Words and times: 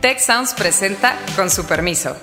Tech 0.00 0.20
Sounds 0.20 0.54
presenta 0.54 1.18
con 1.34 1.50
su 1.50 1.66
permiso. 1.66 2.16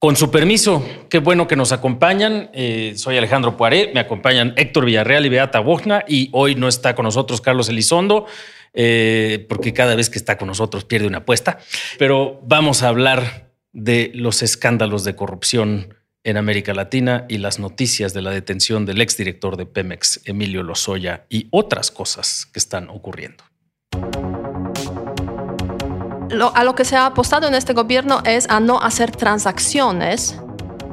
Con 0.00 0.16
su 0.16 0.32
permiso, 0.32 0.84
qué 1.08 1.18
bueno 1.18 1.46
que 1.46 1.54
nos 1.54 1.70
acompañan. 1.70 2.50
Eh, 2.52 2.94
soy 2.96 3.16
Alejandro 3.16 3.56
Poiré, 3.56 3.92
me 3.94 4.00
acompañan 4.00 4.54
Héctor 4.56 4.86
Villarreal 4.86 5.24
y 5.24 5.28
Beata 5.28 5.60
Bogna 5.60 6.04
y 6.08 6.30
hoy 6.32 6.56
no 6.56 6.66
está 6.66 6.96
con 6.96 7.04
nosotros 7.04 7.40
Carlos 7.40 7.68
Elizondo, 7.68 8.26
eh, 8.74 9.46
porque 9.48 9.72
cada 9.72 9.94
vez 9.94 10.10
que 10.10 10.18
está 10.18 10.36
con 10.36 10.48
nosotros 10.48 10.84
pierde 10.84 11.06
una 11.06 11.18
apuesta. 11.18 11.58
Pero 11.96 12.40
vamos 12.42 12.82
a 12.82 12.88
hablar 12.88 13.52
de 13.72 14.10
los 14.14 14.42
escándalos 14.42 15.04
de 15.04 15.14
corrupción 15.14 15.94
en 16.28 16.36
América 16.36 16.74
Latina 16.74 17.24
y 17.28 17.38
las 17.38 17.58
noticias 17.58 18.12
de 18.12 18.22
la 18.22 18.30
detención 18.30 18.84
del 18.84 19.00
exdirector 19.00 19.56
de 19.56 19.66
Pemex, 19.66 20.20
Emilio 20.24 20.62
Lozoya, 20.62 21.24
y 21.28 21.48
otras 21.50 21.90
cosas 21.90 22.46
que 22.52 22.58
están 22.58 22.90
ocurriendo 22.90 23.44
a 26.54 26.64
lo 26.64 26.74
que 26.74 26.84
se 26.84 26.96
ha 26.96 27.06
apostado 27.06 27.48
en 27.48 27.54
este 27.54 27.72
gobierno 27.72 28.20
es 28.24 28.48
a 28.48 28.60
no 28.60 28.80
hacer 28.80 29.10
transacciones 29.10 30.38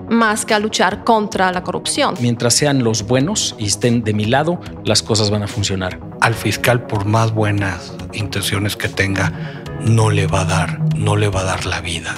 más 0.10 0.46
que 0.46 0.54
a 0.54 0.60
luchar 0.60 1.04
contra 1.04 1.52
la 1.52 1.64
corrupción. 1.64 2.16
Mientras 2.20 2.54
sean 2.54 2.84
los 2.84 3.04
buenos 3.04 3.56
y 3.58 3.66
estén 3.66 4.04
de 4.04 4.14
mi 4.14 4.26
lado, 4.26 4.60
las 4.84 5.02
cosas 5.02 5.30
van 5.30 5.44
a 5.44 5.48
funcionar. 5.48 6.00
Al 6.22 6.36
fiscal, 6.36 6.86
por 6.86 7.06
más 7.06 7.34
buenas 7.34 7.94
intenciones 8.14 8.76
que 8.76 8.88
tenga, 8.88 9.64
no 9.82 10.10
le 10.10 10.28
va 10.28 10.42
a 10.42 10.46
dar, 10.46 10.96
no 10.96 11.16
le 11.16 11.28
va 11.28 11.42
a 11.42 11.44
dar 11.44 11.66
la 11.66 11.82
vida. 11.82 12.16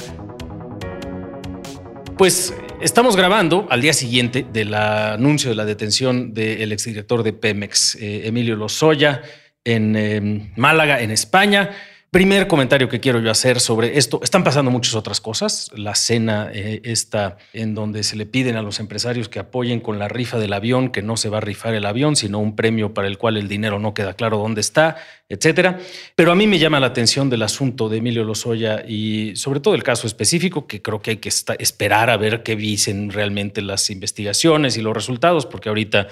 Pues 2.18 2.54
estamos 2.82 3.16
grabando 3.16 3.68
al 3.70 3.82
día 3.82 3.94
siguiente 3.94 4.46
del 4.52 4.74
anuncio 4.74 5.50
de 5.50 5.56
la 5.56 5.66
detención 5.66 6.34
del 6.34 6.72
exdirector 6.72 7.24
de 7.24 7.34
Pemex, 7.34 7.96
eh, 7.96 8.28
Emilio 8.28 8.56
Lozoya, 8.56 9.22
en 9.64 9.96
eh, 9.96 10.52
Málaga, 10.56 11.02
en 11.02 11.12
España. 11.12 11.72
Primer 12.10 12.48
comentario 12.48 12.88
que 12.88 13.02
quiero 13.02 13.20
yo 13.20 13.30
hacer 13.30 13.60
sobre 13.60 13.98
esto. 13.98 14.22
Están 14.24 14.46
pasando 14.46 14.72
muchas 14.72 14.96
otras 14.96 15.20
cosas. 15.20 15.70
La 15.76 15.94
cena 15.94 16.50
eh, 16.54 16.80
está 16.86 17.38
en 17.52 17.76
donde 17.76 18.04
se 18.04 18.16
le 18.16 18.26
piden 18.26 18.56
a 18.56 18.62
los 18.62 18.80
empresarios 18.80 19.28
que 19.28 19.40
apoyen 19.40 19.82
con 19.82 20.00
la 20.00 20.08
rifa 20.08 20.40
del 20.40 20.54
avión, 20.54 20.88
que 20.90 21.02
no 21.02 21.18
se 21.18 21.28
va 21.28 21.40
a 21.40 21.42
rifar 21.42 21.74
el 21.74 21.86
avión, 21.86 22.16
sino 22.16 22.40
un 22.40 22.56
premio 22.56 22.94
para 22.94 23.10
el 23.10 23.18
cual 23.18 23.36
el 23.36 23.50
dinero 23.50 23.78
no 23.78 23.94
queda 23.94 24.14
claro 24.14 24.38
dónde 24.38 24.62
está, 24.62 24.96
etcétera. 25.28 25.80
Pero 26.16 26.32
a 26.32 26.36
mí 26.36 26.48
me 26.48 26.60
llama 26.60 26.80
la 26.80 26.88
atención 26.88 27.30
del 27.30 27.42
asunto 27.42 27.90
de 27.90 27.98
Emilio 27.98 28.24
Lozoya 28.24 28.86
y 28.88 29.36
sobre 29.36 29.60
todo 29.60 29.76
el 29.76 29.84
caso 29.84 30.08
específico, 30.08 30.66
que 30.66 30.82
creo 30.82 31.02
que 31.02 31.12
hay 31.12 31.18
que 31.18 31.28
esperar 31.28 32.10
a 32.10 32.16
ver 32.16 32.42
qué 32.42 32.56
dicen 32.56 33.12
realmente 33.12 33.62
las 33.62 33.90
investigaciones 33.90 34.78
y 34.78 34.82
los 34.82 34.94
resultados, 34.94 35.46
porque 35.46 35.68
ahorita 35.68 36.08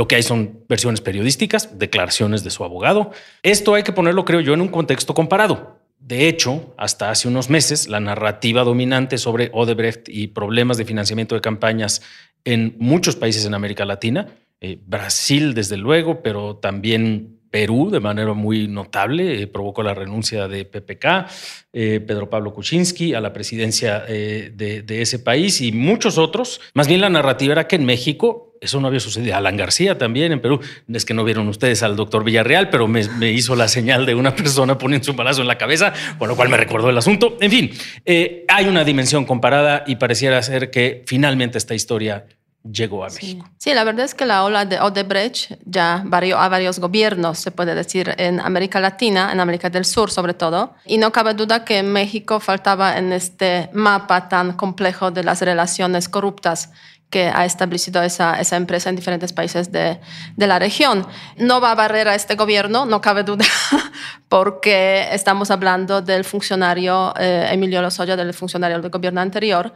lo 0.00 0.08
que 0.08 0.16
hay 0.16 0.22
son 0.22 0.64
versiones 0.66 1.02
periodísticas, 1.02 1.78
declaraciones 1.78 2.42
de 2.42 2.48
su 2.48 2.64
abogado. 2.64 3.10
Esto 3.42 3.74
hay 3.74 3.82
que 3.82 3.92
ponerlo, 3.92 4.24
creo 4.24 4.40
yo, 4.40 4.54
en 4.54 4.62
un 4.62 4.68
contexto 4.68 5.12
comparado. 5.12 5.76
De 5.98 6.26
hecho, 6.26 6.72
hasta 6.78 7.10
hace 7.10 7.28
unos 7.28 7.50
meses, 7.50 7.86
la 7.86 8.00
narrativa 8.00 8.64
dominante 8.64 9.18
sobre 9.18 9.50
Odebrecht 9.52 10.08
y 10.08 10.28
problemas 10.28 10.78
de 10.78 10.86
financiamiento 10.86 11.34
de 11.34 11.42
campañas 11.42 12.00
en 12.44 12.76
muchos 12.78 13.14
países 13.14 13.44
en 13.44 13.52
América 13.52 13.84
Latina, 13.84 14.28
eh, 14.62 14.78
Brasil 14.86 15.52
desde 15.52 15.76
luego, 15.76 16.22
pero 16.22 16.56
también 16.56 17.38
Perú 17.50 17.90
de 17.90 18.00
manera 18.00 18.32
muy 18.32 18.68
notable, 18.68 19.42
eh, 19.42 19.46
provocó 19.48 19.82
la 19.82 19.92
renuncia 19.92 20.48
de 20.48 20.64
PPK, 20.64 21.26
eh, 21.74 22.00
Pedro 22.00 22.30
Pablo 22.30 22.54
Kuczynski 22.54 23.12
a 23.12 23.20
la 23.20 23.34
presidencia 23.34 24.00
de, 24.00 24.82
de, 24.82 25.02
ese 25.02 25.18
país 25.18 25.60
y 25.60 25.72
muchos 25.72 26.16
otros. 26.16 26.62
Más 26.72 26.88
bien 26.88 27.02
la 27.02 27.10
narrativa 27.10 27.52
era 27.52 27.68
que 27.68 27.76
en 27.76 27.84
México 27.84 28.49
eso 28.60 28.80
no 28.80 28.88
había 28.88 29.00
sucedido. 29.00 29.36
Alan 29.36 29.56
García 29.56 29.96
también 29.96 30.32
en 30.32 30.40
Perú. 30.40 30.60
Es 30.92 31.04
que 31.04 31.14
no 31.14 31.24
vieron 31.24 31.48
ustedes 31.48 31.82
al 31.82 31.96
doctor 31.96 32.24
Villarreal, 32.24 32.68
pero 32.68 32.86
me, 32.86 33.00
hizo 33.30 33.56
la 33.56 33.68
señal 33.68 34.04
de 34.06 34.14
una 34.14 34.34
persona 34.36 34.76
poniendo 34.76 35.10
un 35.10 35.16
balazo 35.16 35.40
en 35.40 35.48
la 35.48 35.58
cabeza, 35.58 35.92
con 36.18 36.28
lo 36.28 36.36
cual 36.36 36.50
me 36.50 36.56
recordó 36.56 36.90
el 36.90 36.98
asunto. 36.98 37.38
En 37.40 37.50
fin, 37.50 37.70
eh, 38.04 38.44
hay 38.48 38.66
una 38.66 38.84
dimensión 38.84 39.24
comparada 39.24 39.84
y 39.86 39.96
pareciera 39.96 40.42
ser 40.42 40.70
que 40.70 41.02
finalmente 41.06 41.58
esta 41.58 41.74
historia 41.74 42.26
llegó 42.62 43.04
a 43.04 43.08
México. 43.08 43.48
Sí, 43.56 43.72
la 43.72 43.84
verdad 43.84 44.04
es 44.04 44.14
que 44.14 44.26
la 44.26 44.44
ola 44.44 44.66
de 44.66 44.78
Odebrecht 44.78 45.52
ya 45.64 46.02
varió 46.04 46.38
a 46.38 46.48
varios 46.50 46.78
gobiernos, 46.78 47.38
se 47.38 47.50
puede 47.50 47.74
decir, 47.74 48.14
en 48.18 48.38
América 48.40 48.80
Latina, 48.80 49.32
en 49.32 49.40
América 49.40 49.70
del 49.70 49.86
Sur 49.86 50.10
sobre 50.10 50.34
todo. 50.34 50.74
Y 50.84 50.98
no 50.98 51.10
cabe 51.12 51.32
duda 51.32 51.64
que 51.64 51.82
México 51.82 52.38
faltaba 52.40 52.98
en 52.98 53.12
este 53.14 53.70
mapa 53.72 54.28
tan 54.28 54.52
complejo 54.52 55.10
de 55.10 55.24
las 55.24 55.40
relaciones 55.40 56.10
corruptas 56.10 56.70
que 57.10 57.24
ha 57.24 57.44
establecido 57.44 58.02
esa, 58.02 58.40
esa 58.40 58.56
empresa 58.56 58.88
en 58.88 58.96
diferentes 58.96 59.32
países 59.32 59.70
de, 59.72 59.98
de, 60.36 60.46
la 60.46 60.58
región. 60.58 61.06
No 61.36 61.60
va 61.60 61.72
a 61.72 61.74
barrer 61.74 62.06
a 62.08 62.14
este 62.14 62.36
gobierno, 62.36 62.86
no 62.86 63.00
cabe 63.00 63.24
duda, 63.24 63.44
porque 64.28 65.08
estamos 65.12 65.50
hablando 65.50 66.00
del 66.00 66.24
funcionario 66.24 67.12
eh, 67.18 67.48
Emilio 67.50 67.82
Lozoya, 67.82 68.16
del 68.16 68.32
funcionario 68.32 68.80
del 68.80 68.90
gobierno 68.90 69.20
anterior. 69.20 69.74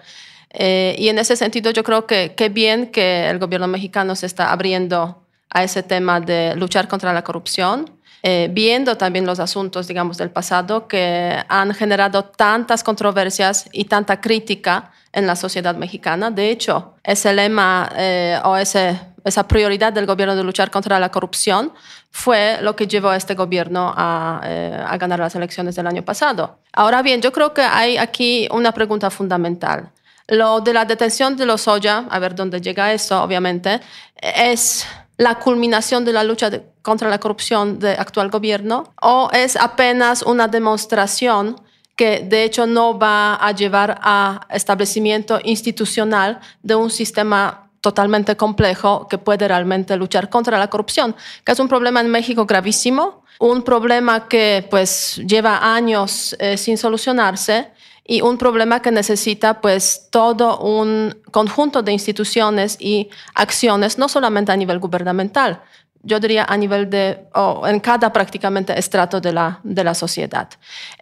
Eh, 0.51 0.95
y 0.97 1.09
en 1.09 1.19
ese 1.19 1.35
sentido 1.35 1.73
yo 1.73 1.83
creo 1.83 2.07
que 2.07 2.35
qué 2.37 2.49
bien 2.49 2.93
que 2.93 3.29
el 3.29 3.41
gobierno 3.41 3.67
mexicano 3.67 4.15
se 4.15 4.27
está 4.27 4.53
abriendo 4.53 5.27
a 5.51 5.65
ese 5.65 5.83
tema 5.83 6.21
de 6.21 6.55
luchar 6.57 6.87
contra 6.87 7.13
la 7.13 7.23
corrupción. 7.23 7.99
Eh, 8.27 8.49
viendo 8.51 8.97
también 8.97 9.27
los 9.27 9.39
asuntos, 9.39 9.87
digamos, 9.87 10.17
del 10.17 10.31
pasado 10.31 10.89
que 10.89 11.45
han 11.47 11.75
generado 11.75 12.25
tantas 12.25 12.83
controversias 12.83 13.69
y 13.71 13.85
tanta 13.85 14.19
crítica 14.23 14.93
en 15.15 15.27
la 15.27 15.37
sociedad 15.37 15.77
mexicana. 15.77 16.31
De 16.31 16.51
hecho, 16.51 16.95
ese 17.03 17.33
lema 17.33 17.91
eh, 17.97 18.39
o 18.45 18.57
ese, 18.57 19.01
esa 19.25 19.47
prioridad 19.47 19.93
del 19.93 20.07
gobierno 20.07 20.35
de 20.37 20.43
luchar 20.43 20.71
contra 20.71 20.99
la 20.99 21.11
corrupción 21.11 21.73
fue 22.11 22.59
lo 22.61 22.75
que 22.77 22.87
llevó 22.87 23.09
a 23.09 23.17
este 23.17 23.35
gobierno 23.35 23.95
a, 23.97 24.41
eh, 24.45 24.85
a 24.87 24.97
ganar 24.99 25.21
las 25.21 25.35
elecciones 25.35 25.77
del 25.77 25.87
año 25.87 26.05
pasado. 26.05 26.59
Ahora 26.73 27.01
bien, 27.03 27.23
yo 27.23 27.33
creo 27.33 27.55
que 27.55 27.63
hay 27.63 27.97
aquí 27.97 28.49
una 28.51 28.73
pregunta 28.73 29.09
fundamental. 29.09 29.91
Lo 30.27 30.61
de 30.61 30.73
la 30.73 30.85
detención 30.85 31.37
de 31.37 31.47
los 31.47 31.69
Oya, 31.69 32.07
a 32.11 32.19
ver 32.19 32.35
dónde 32.35 32.61
llega 32.61 32.93
eso, 32.93 33.23
obviamente, 33.23 33.81
es 34.17 34.87
la 35.17 35.37
culminación 35.37 36.05
de 36.05 36.13
la 36.13 36.25
lucha 36.25 36.51
contra 36.83 37.09
la 37.09 37.19
corrupción 37.19 37.79
del 37.79 37.99
actual 37.99 38.31
gobierno 38.31 38.93
o 39.01 39.31
es 39.33 39.57
apenas 39.57 40.23
una 40.23 40.49
demostración 40.49 41.57
que 41.97 42.21
de 42.21 42.45
hecho 42.45 42.67
no 42.67 42.99
va 42.99 43.35
a 43.35 43.53
llevar 43.53 44.01
a 44.03 44.47
establecimiento 44.51 45.41
institucional 45.45 46.41
de 46.63 46.75
un 46.75 46.91
sistema 46.91 47.71
totalmente 47.81 48.37
complejo 48.37 49.07
que 49.09 49.19
puede 49.19 49.47
realmente 49.47 49.97
luchar 49.97 50.31
contra 50.31 50.59
la 50.59 50.69
corrupción, 50.69 51.15
que 51.45 51.53
es 51.53 51.59
un 51.59 51.69
problema 51.69 52.01
en 52.01 52.09
México 52.09 52.47
gravísimo, 52.47 53.25
un 53.39 53.63
problema 53.63 54.27
que 54.27 54.67
pues 54.71 55.21
lleva 55.27 55.75
años 55.75 56.35
eh, 56.39 56.57
sin 56.57 56.79
solucionarse 56.79 57.73
y 58.07 58.21
un 58.23 58.39
problema 58.39 58.81
que 58.81 58.91
necesita 58.91 59.61
pues 59.61 60.09
todo 60.11 60.59
un 60.59 61.15
conjunto 61.31 61.83
de 61.83 61.93
instituciones 61.93 62.77
y 62.81 63.11
acciones, 63.35 63.99
no 63.99 64.09
solamente 64.09 64.53
a 64.53 64.57
nivel 64.57 64.79
gubernamental, 64.79 65.63
yo 66.05 66.21
diría 66.21 66.45
a 66.45 66.57
nivel 66.57 66.89
de, 66.91 67.27
o 67.35 67.67
en 67.67 67.81
cada 67.81 68.13
prácticamente 68.13 68.79
estrato 68.79 69.21
de 69.21 69.33
la, 69.33 69.61
de 69.63 69.83
la 69.83 69.95
sociedad. 69.95 70.49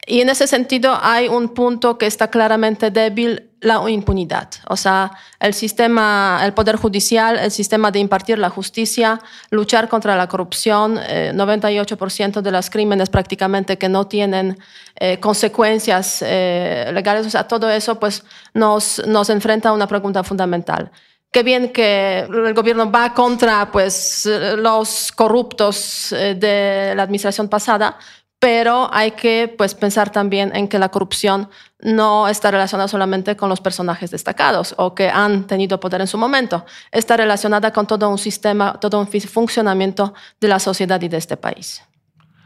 Y 0.07 0.21
en 0.21 0.29
ese 0.29 0.47
sentido 0.47 0.99
hay 1.01 1.29
un 1.29 1.49
punto 1.51 1.99
que 1.99 2.07
está 2.07 2.29
claramente 2.29 2.91
débil, 2.91 3.51
la 3.61 3.89
impunidad. 3.89 4.49
O 4.69 4.77
sea, 4.77 5.13
el 5.39 5.55
sistema, 5.55 6.41
el 6.45 6.53
poder 6.53 6.77
judicial, 6.77 7.39
el 7.39 7.51
sistema 7.53 7.93
de 7.93 8.01
impartir 8.01 8.39
la 8.39 8.51
justicia, 8.51 9.21
luchar 9.51 9.89
contra 9.89 10.17
la 10.17 10.27
corrupción, 10.27 10.97
98% 10.97 12.39
eh, 12.39 12.43
de 12.43 12.51
los 12.51 12.71
crímenes 12.71 13.09
prácticamente 13.09 13.79
que 13.79 13.89
no 13.89 14.09
tienen 14.09 14.59
eh, 14.97 15.21
consecuencias 15.21 16.25
eh, 16.27 16.91
legales. 16.93 17.25
O 17.25 17.31
sea, 17.31 17.47
todo 17.47 17.71
eso 17.71 18.01
pues 18.01 18.25
nos, 18.53 19.01
nos 19.07 19.31
enfrenta 19.31 19.69
a 19.69 19.73
una 19.73 19.87
pregunta 19.87 20.25
fundamental 20.25 20.91
qué 21.33 21.43
bien 21.43 21.73
que 21.73 22.21
el 22.21 22.55
gobierno 22.55 22.93
va 22.93 23.15
contra 23.15 23.73
pues, 23.73 24.29
los 24.57 25.11
corruptos 25.13 26.13
eh, 26.13 26.35
de 26.35 26.95
la 26.95 27.03
administración 27.03 27.49
pasada, 27.49 27.99
pero 28.39 28.89
hay 28.93 29.13
que 29.13 29.53
pues, 29.57 29.75
pensar 29.75 30.11
también 30.11 30.55
en 30.55 30.69
que 30.69 30.79
la 30.79 30.91
corrupción 30.91 31.49
no 31.81 32.29
está 32.29 32.51
relacionada 32.51 32.87
solamente 32.87 33.35
con 33.35 33.49
los 33.49 33.61
personajes 33.61 34.11
destacados 34.11 34.75
o 34.79 34.95
que 34.95 35.09
han 35.09 35.47
tenido 35.47 35.81
poder 35.81 36.03
en 36.03 36.07
su 36.07 36.19
momento, 36.19 36.67
está 36.91 37.17
relacionada 37.17 37.73
con 37.73 37.87
todo 37.87 38.09
un 38.09 38.19
sistema, 38.19 38.79
todo 38.79 39.01
un 39.01 39.07
funcionamiento 39.07 40.13
de 40.41 40.49
la 40.49 40.59
sociedad 40.59 41.01
y 41.01 41.09
de 41.09 41.17
este 41.17 41.37
país. 41.37 41.83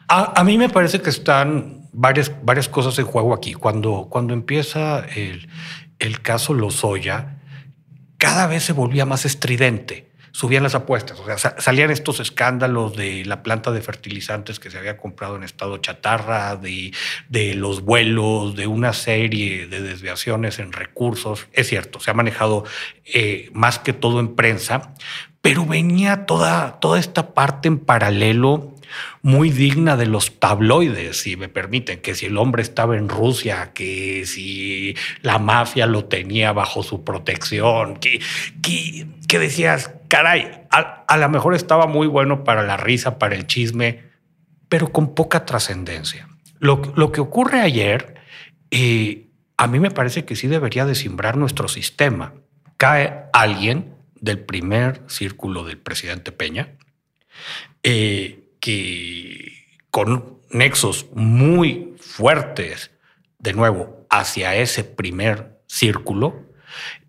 A, 0.09 0.45
mí 0.45 0.57
me 0.57 0.69
parece 0.69 1.01
que 1.01 1.11
están 1.11 1.89
varias, 1.93 2.31
varias 2.45 2.69
cosas 2.69 2.97
en 3.01 3.07
juego 3.07 3.35
aquí. 3.35 3.55
Cuando, 3.55 4.07
cuando 4.09 4.35
empieza 4.35 5.01
el, 5.01 5.49
el 5.99 6.23
caso 6.23 6.55
Lozoya, 6.55 7.36
cada 8.19 8.47
vez 8.47 8.65
se 8.65 8.73
volvía 8.73 9.07
más 9.07 9.25
estridente. 9.25 10.07
Subían 10.33 10.63
las 10.63 10.75
apuestas, 10.75 11.19
o 11.19 11.25
sea, 11.25 11.57
salían 11.59 11.91
estos 11.91 12.21
escándalos 12.21 12.95
de 12.95 13.25
la 13.25 13.43
planta 13.43 13.71
de 13.71 13.81
fertilizantes 13.81 14.61
que 14.61 14.71
se 14.71 14.77
había 14.77 14.99
comprado 14.99 15.35
en 15.37 15.43
estado 15.43 15.79
chatarra, 15.79 16.57
de, 16.57 16.93
de 17.31 17.55
los 17.55 17.81
vuelos, 17.81 18.55
de 18.55 18.67
una 18.67 18.93
serie 18.93 19.67
de 19.67 19.81
desviaciones 19.81 20.59
en 20.59 20.73
recursos. 20.73 21.47
Es 21.55 21.69
cierto, 21.69 22.01
se 22.01 22.11
ha 22.11 22.15
manejado 22.15 22.65
eh, 23.07 23.49
más 23.55 23.79
que 23.79 23.95
todo 23.95 24.21
en 24.21 24.35
prensa, 24.35 24.93
pero 25.41 25.65
venía 25.65 26.27
toda, 26.27 26.81
toda 26.81 26.99
esta 26.99 27.33
parte 27.33 27.69
en 27.69 27.79
paralelo 27.79 28.76
muy 29.23 29.51
digna 29.51 29.97
de 29.97 30.07
los 30.07 30.39
tabloides, 30.39 31.21
si 31.21 31.37
me 31.37 31.49
permiten, 31.49 32.01
que 32.01 32.15
si 32.15 32.27
el 32.27 32.39
hombre 32.39 32.63
estaba 32.63 32.97
en 32.97 33.09
Rusia, 33.09 33.73
que 33.75 34.25
si 34.27 34.97
la 35.23 35.39
mafia 35.39 35.87
lo 35.87 36.05
tenía 36.07 36.53
bajo 36.53 36.83
su 36.83 37.05
protección, 37.05 37.97
que, 37.97 38.21
que, 38.63 39.39
decías, 39.39 39.93
caray, 40.09 40.67
a, 40.71 41.17
lo 41.17 41.29
mejor 41.29 41.55
estaba 41.55 41.87
muy 41.87 42.07
bueno 42.07 42.45
para 42.45 42.63
la 42.63 42.77
risa, 42.77 43.19
para 43.19 43.35
el 43.35 43.47
chisme, 43.47 44.05
pero 44.69 44.93
con 44.93 45.15
poca 45.15 45.45
trascendencia. 45.45 46.29
Lo, 46.59 46.81
lo, 46.97 47.13
que 47.13 47.21
ocurre 47.21 47.61
ayer, 47.61 48.15
eh, 48.71 49.27
a 49.57 49.67
mí 49.67 49.79
me 49.79 49.91
parece 49.91 50.25
que 50.25 50.37
sí 50.37 50.49
debería 50.49 50.87
desimbrar 50.87 51.37
nuestro 51.37 51.69
sistema. 51.69 52.35
Cae 52.77 53.25
alguien 53.33 53.95
del 54.21 54.39
primer 54.41 55.03
círculo 55.07 55.65
del 55.65 55.79
presidente 55.79 56.33
Peña, 56.33 56.71
eh, 57.83 58.46
que 58.67 59.53
con 59.93 60.41
nexos 60.51 61.07
muy 61.15 61.95
fuertes, 62.01 62.91
de 63.39 63.53
nuevo, 63.53 64.09
hacia 64.11 64.57
ese 64.57 64.83
primer 64.83 65.61
círculo. 65.69 66.47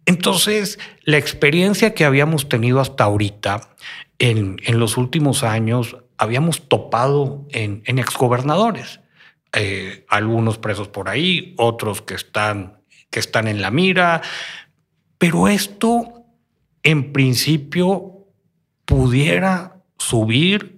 Entonces, 0.06 0.78
la 1.02 1.18
experiencia 1.18 1.96
que 1.96 2.06
habíamos 2.06 2.48
tenido 2.48 2.80
hasta 2.80 3.06
ahorita, 3.06 3.76
en, 4.20 4.58
los 4.68 4.98
últimos 4.98 5.44
años, 5.44 5.98
habíamos 6.20 6.70
topado 6.70 7.48
en, 7.50 7.82
en 7.88 7.98
exgobernadores. 7.98 9.00
Eh, 9.52 10.06
algunos 10.10 10.60
presos 10.60 10.90
por 10.90 11.10
ahí, 11.10 11.56
otros 11.58 12.04
que 12.04 12.14
están, 12.14 12.84
que 13.10 13.20
están 13.20 13.48
en 13.48 13.64
la 13.64 13.72
mira. 13.72 14.22
Pero 15.18 15.48
esto, 15.48 16.24
en 16.84 17.14
principio, 17.14 18.28
pudiera 18.86 19.82
subir 19.98 20.77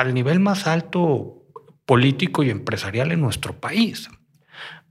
al 0.00 0.14
nivel 0.14 0.40
más 0.40 0.66
alto 0.66 1.42
político 1.86 2.42
y 2.42 2.50
empresarial 2.50 3.12
en 3.12 3.20
nuestro 3.20 3.60
país. 3.60 4.08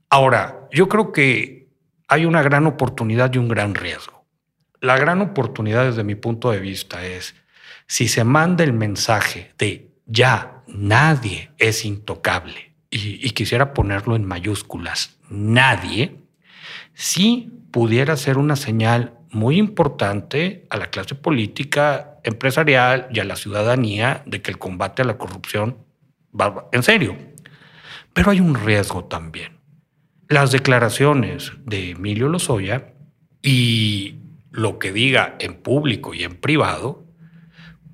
Ahora, 0.09 0.67
yo 0.71 0.89
creo 0.89 1.11
que 1.11 1.69
hay 2.07 2.25
una 2.25 2.41
gran 2.41 2.65
oportunidad 2.65 3.33
y 3.33 3.37
un 3.37 3.47
gran 3.47 3.75
riesgo. 3.75 4.25
La 4.81 4.97
gran 4.97 5.21
oportunidad 5.21 5.85
desde 5.85 6.03
mi 6.03 6.15
punto 6.15 6.51
de 6.51 6.59
vista 6.59 7.05
es 7.05 7.35
si 7.87 8.07
se 8.07 8.23
manda 8.23 8.63
el 8.63 8.73
mensaje 8.73 9.51
de 9.57 9.91
ya 10.05 10.63
nadie 10.67 11.51
es 11.57 11.85
intocable 11.85 12.75
y, 12.89 13.29
quisiera 13.31 13.73
ponerlo 13.73 14.15
en 14.15 14.25
mayúsculas, 14.25 15.17
nadie, 15.29 16.15
sí 16.93 17.51
pudiera 17.71 18.17
ser 18.17 18.39
una 18.39 18.55
señal 18.55 19.18
muy 19.31 19.57
importante 19.57 20.65
a 20.69 20.77
la 20.77 20.89
clase 20.89 21.15
política, 21.15 22.19
empresarial 22.23 23.07
y 23.11 23.19
a 23.19 23.23
la 23.23 23.35
ciudadanía 23.35 24.23
de 24.25 24.41
que 24.41 24.51
el 24.51 24.57
combate 24.57 25.01
a 25.01 25.05
la 25.05 25.17
corrupción 25.17 25.77
va 26.39 26.67
en 26.71 26.83
serio. 26.83 27.15
Pero 28.13 28.31
hay 28.31 28.39
un 28.39 28.55
riesgo 28.55 29.05
también. 29.05 29.59
Las 30.27 30.51
declaraciones 30.51 31.51
de 31.65 31.91
Emilio 31.91 32.27
Lozoya 32.27 32.93
y 33.41 34.19
lo 34.51 34.79
que 34.79 34.91
diga 34.91 35.35
en 35.39 35.55
público 35.55 36.13
y 36.13 36.23
en 36.23 36.35
privado 36.35 37.05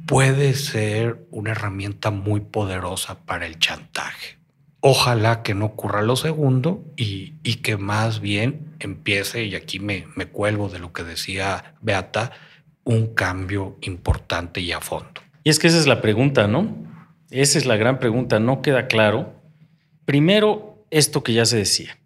puede 0.08 0.54
ser 0.54 1.26
una 1.31 1.52
herramienta 1.52 2.12
muy 2.12 2.40
poderosa 2.40 3.26
para 3.26 3.46
el 3.46 3.60
chantaje. 3.60 4.38
Ojalá 4.88 5.42
que 5.42 5.56
no 5.56 5.66
ocurra 5.66 6.04
lo 6.04 6.16
segundo 6.16 6.86
y, 6.96 7.32
que 7.64 7.76
más 7.76 8.20
bien 8.20 8.76
empiece, 8.78 9.44
y 9.44 9.56
aquí 9.56 9.80
me, 9.80 10.06
me 10.16 10.28
cuelgo 10.28 10.70
de 10.70 10.78
lo 10.78 10.94
que 10.94 11.02
decía 11.02 11.74
Beata, 11.82 12.34
un 12.84 13.16
cambio 13.16 13.80
importante 13.82 14.62
y 14.62 14.72
a 14.74 14.82
fondo. 14.82 15.22
Y 15.44 15.50
es 15.50 15.58
que 15.58 15.70
esa 15.70 15.80
es 15.80 15.88
la 15.88 16.04
pregunta, 16.04 16.46
¿no? 16.46 16.78
Esa 17.32 17.58
es 17.58 17.66
la 17.66 17.78
gran 17.78 17.98
pregunta, 17.98 18.40
no 18.40 18.62
queda 18.62 18.86
claro. 18.86 19.34
Primero, 20.06 20.86
esto 20.92 21.24
que 21.24 21.34
ya 21.34 21.48
se 21.48 21.58
decía. 21.58 21.98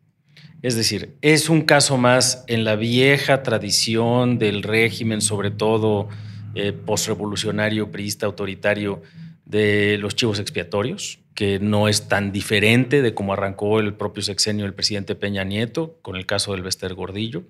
Es 0.62 0.78
decir, 0.78 1.18
es 1.22 1.50
un 1.50 1.64
caso 1.64 1.98
más 1.98 2.46
en 2.48 2.64
la 2.64 2.78
vieja 2.78 3.44
tradición 3.44 4.40
del 4.40 4.64
régimen, 4.64 5.20
sobre 5.20 5.52
todo 5.52 6.08
eh, 6.56 6.72
postrevolucionario, 6.72 7.92
priista, 7.92 8.26
autoritario, 8.26 9.02
de 9.50 9.98
los 9.98 10.16
chivos 10.16 10.40
expiatorios, 10.40 11.20
que 11.34 11.60
no 11.60 11.88
es 11.88 12.08
tan 12.08 12.32
diferente 12.32 13.02
de 13.02 13.14
cómo 13.16 13.34
arrancó 13.34 13.80
el 13.80 13.96
propio 13.96 14.22
sexenio 14.22 14.66
del 14.66 14.76
presidente 14.76 15.16
Peña 15.16 15.44
Nieto 15.44 15.98
con 16.04 16.16
el 16.16 16.28
caso 16.28 16.54
del 16.54 16.62
Bester 16.62 16.94
Gordillo, 16.94 17.44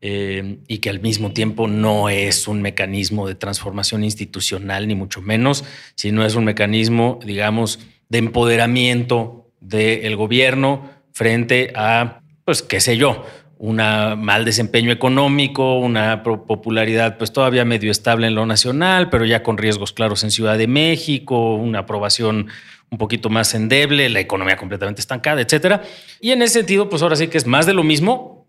eh, 0.00 0.58
y 0.66 0.78
que 0.78 0.88
al 0.88 1.00
mismo 1.00 1.32
tiempo 1.32 1.68
no 1.68 2.08
es 2.08 2.48
un 2.48 2.62
mecanismo 2.62 3.28
de 3.28 3.34
transformación 3.34 4.02
institucional, 4.02 4.88
ni 4.88 4.94
mucho 4.94 5.20
menos, 5.20 5.64
sino 5.94 6.24
es 6.24 6.36
un 6.36 6.44
mecanismo, 6.44 7.20
digamos, 7.24 7.80
de 8.08 8.18
empoderamiento 8.18 9.50
del 9.60 10.16
gobierno 10.16 10.88
frente 11.12 11.70
a, 11.74 12.22
pues, 12.46 12.62
qué 12.62 12.80
sé 12.80 12.96
yo, 12.96 13.26
un 13.58 13.76
mal 13.76 14.44
desempeño 14.44 14.92
económico, 14.92 15.78
una 15.78 16.22
popularidad 16.22 17.16
pues 17.16 17.32
todavía 17.32 17.64
medio 17.64 17.90
estable 17.90 18.26
en 18.26 18.34
lo 18.34 18.44
nacional, 18.44 19.08
pero 19.08 19.24
ya 19.24 19.42
con 19.42 19.56
riesgos 19.56 19.92
claros 19.92 20.24
en 20.24 20.30
Ciudad 20.30 20.58
de 20.58 20.66
México, 20.66 21.54
una 21.54 21.80
aprobación 21.80 22.48
un 22.90 22.98
poquito 22.98 23.30
más 23.30 23.54
endeble, 23.54 24.08
la 24.10 24.20
economía 24.20 24.56
completamente 24.56 25.00
estancada, 25.00 25.40
etcétera. 25.40 25.82
Y 26.20 26.32
en 26.32 26.42
ese 26.42 26.54
sentido, 26.54 26.88
pues 26.88 27.02
ahora 27.02 27.16
sí 27.16 27.28
que 27.28 27.38
es 27.38 27.46
más 27.46 27.66
de 27.66 27.72
lo 27.72 27.82
mismo, 27.82 28.46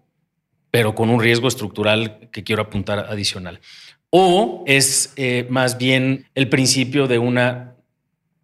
pero 0.71 0.93
con 0.93 1.09
un 1.09 1.21
riesgo 1.21 1.47
estructural 1.47 2.29
que 2.31 2.43
quiero 2.43 2.61
apuntar 2.63 2.99
adicional. 3.09 3.61
O 4.09 4.63
es 4.67 5.13
eh, 5.15 5.47
más 5.49 5.77
bien 5.77 6.27
el 6.35 6.49
principio 6.49 7.07
de 7.07 7.17
una 7.17 7.75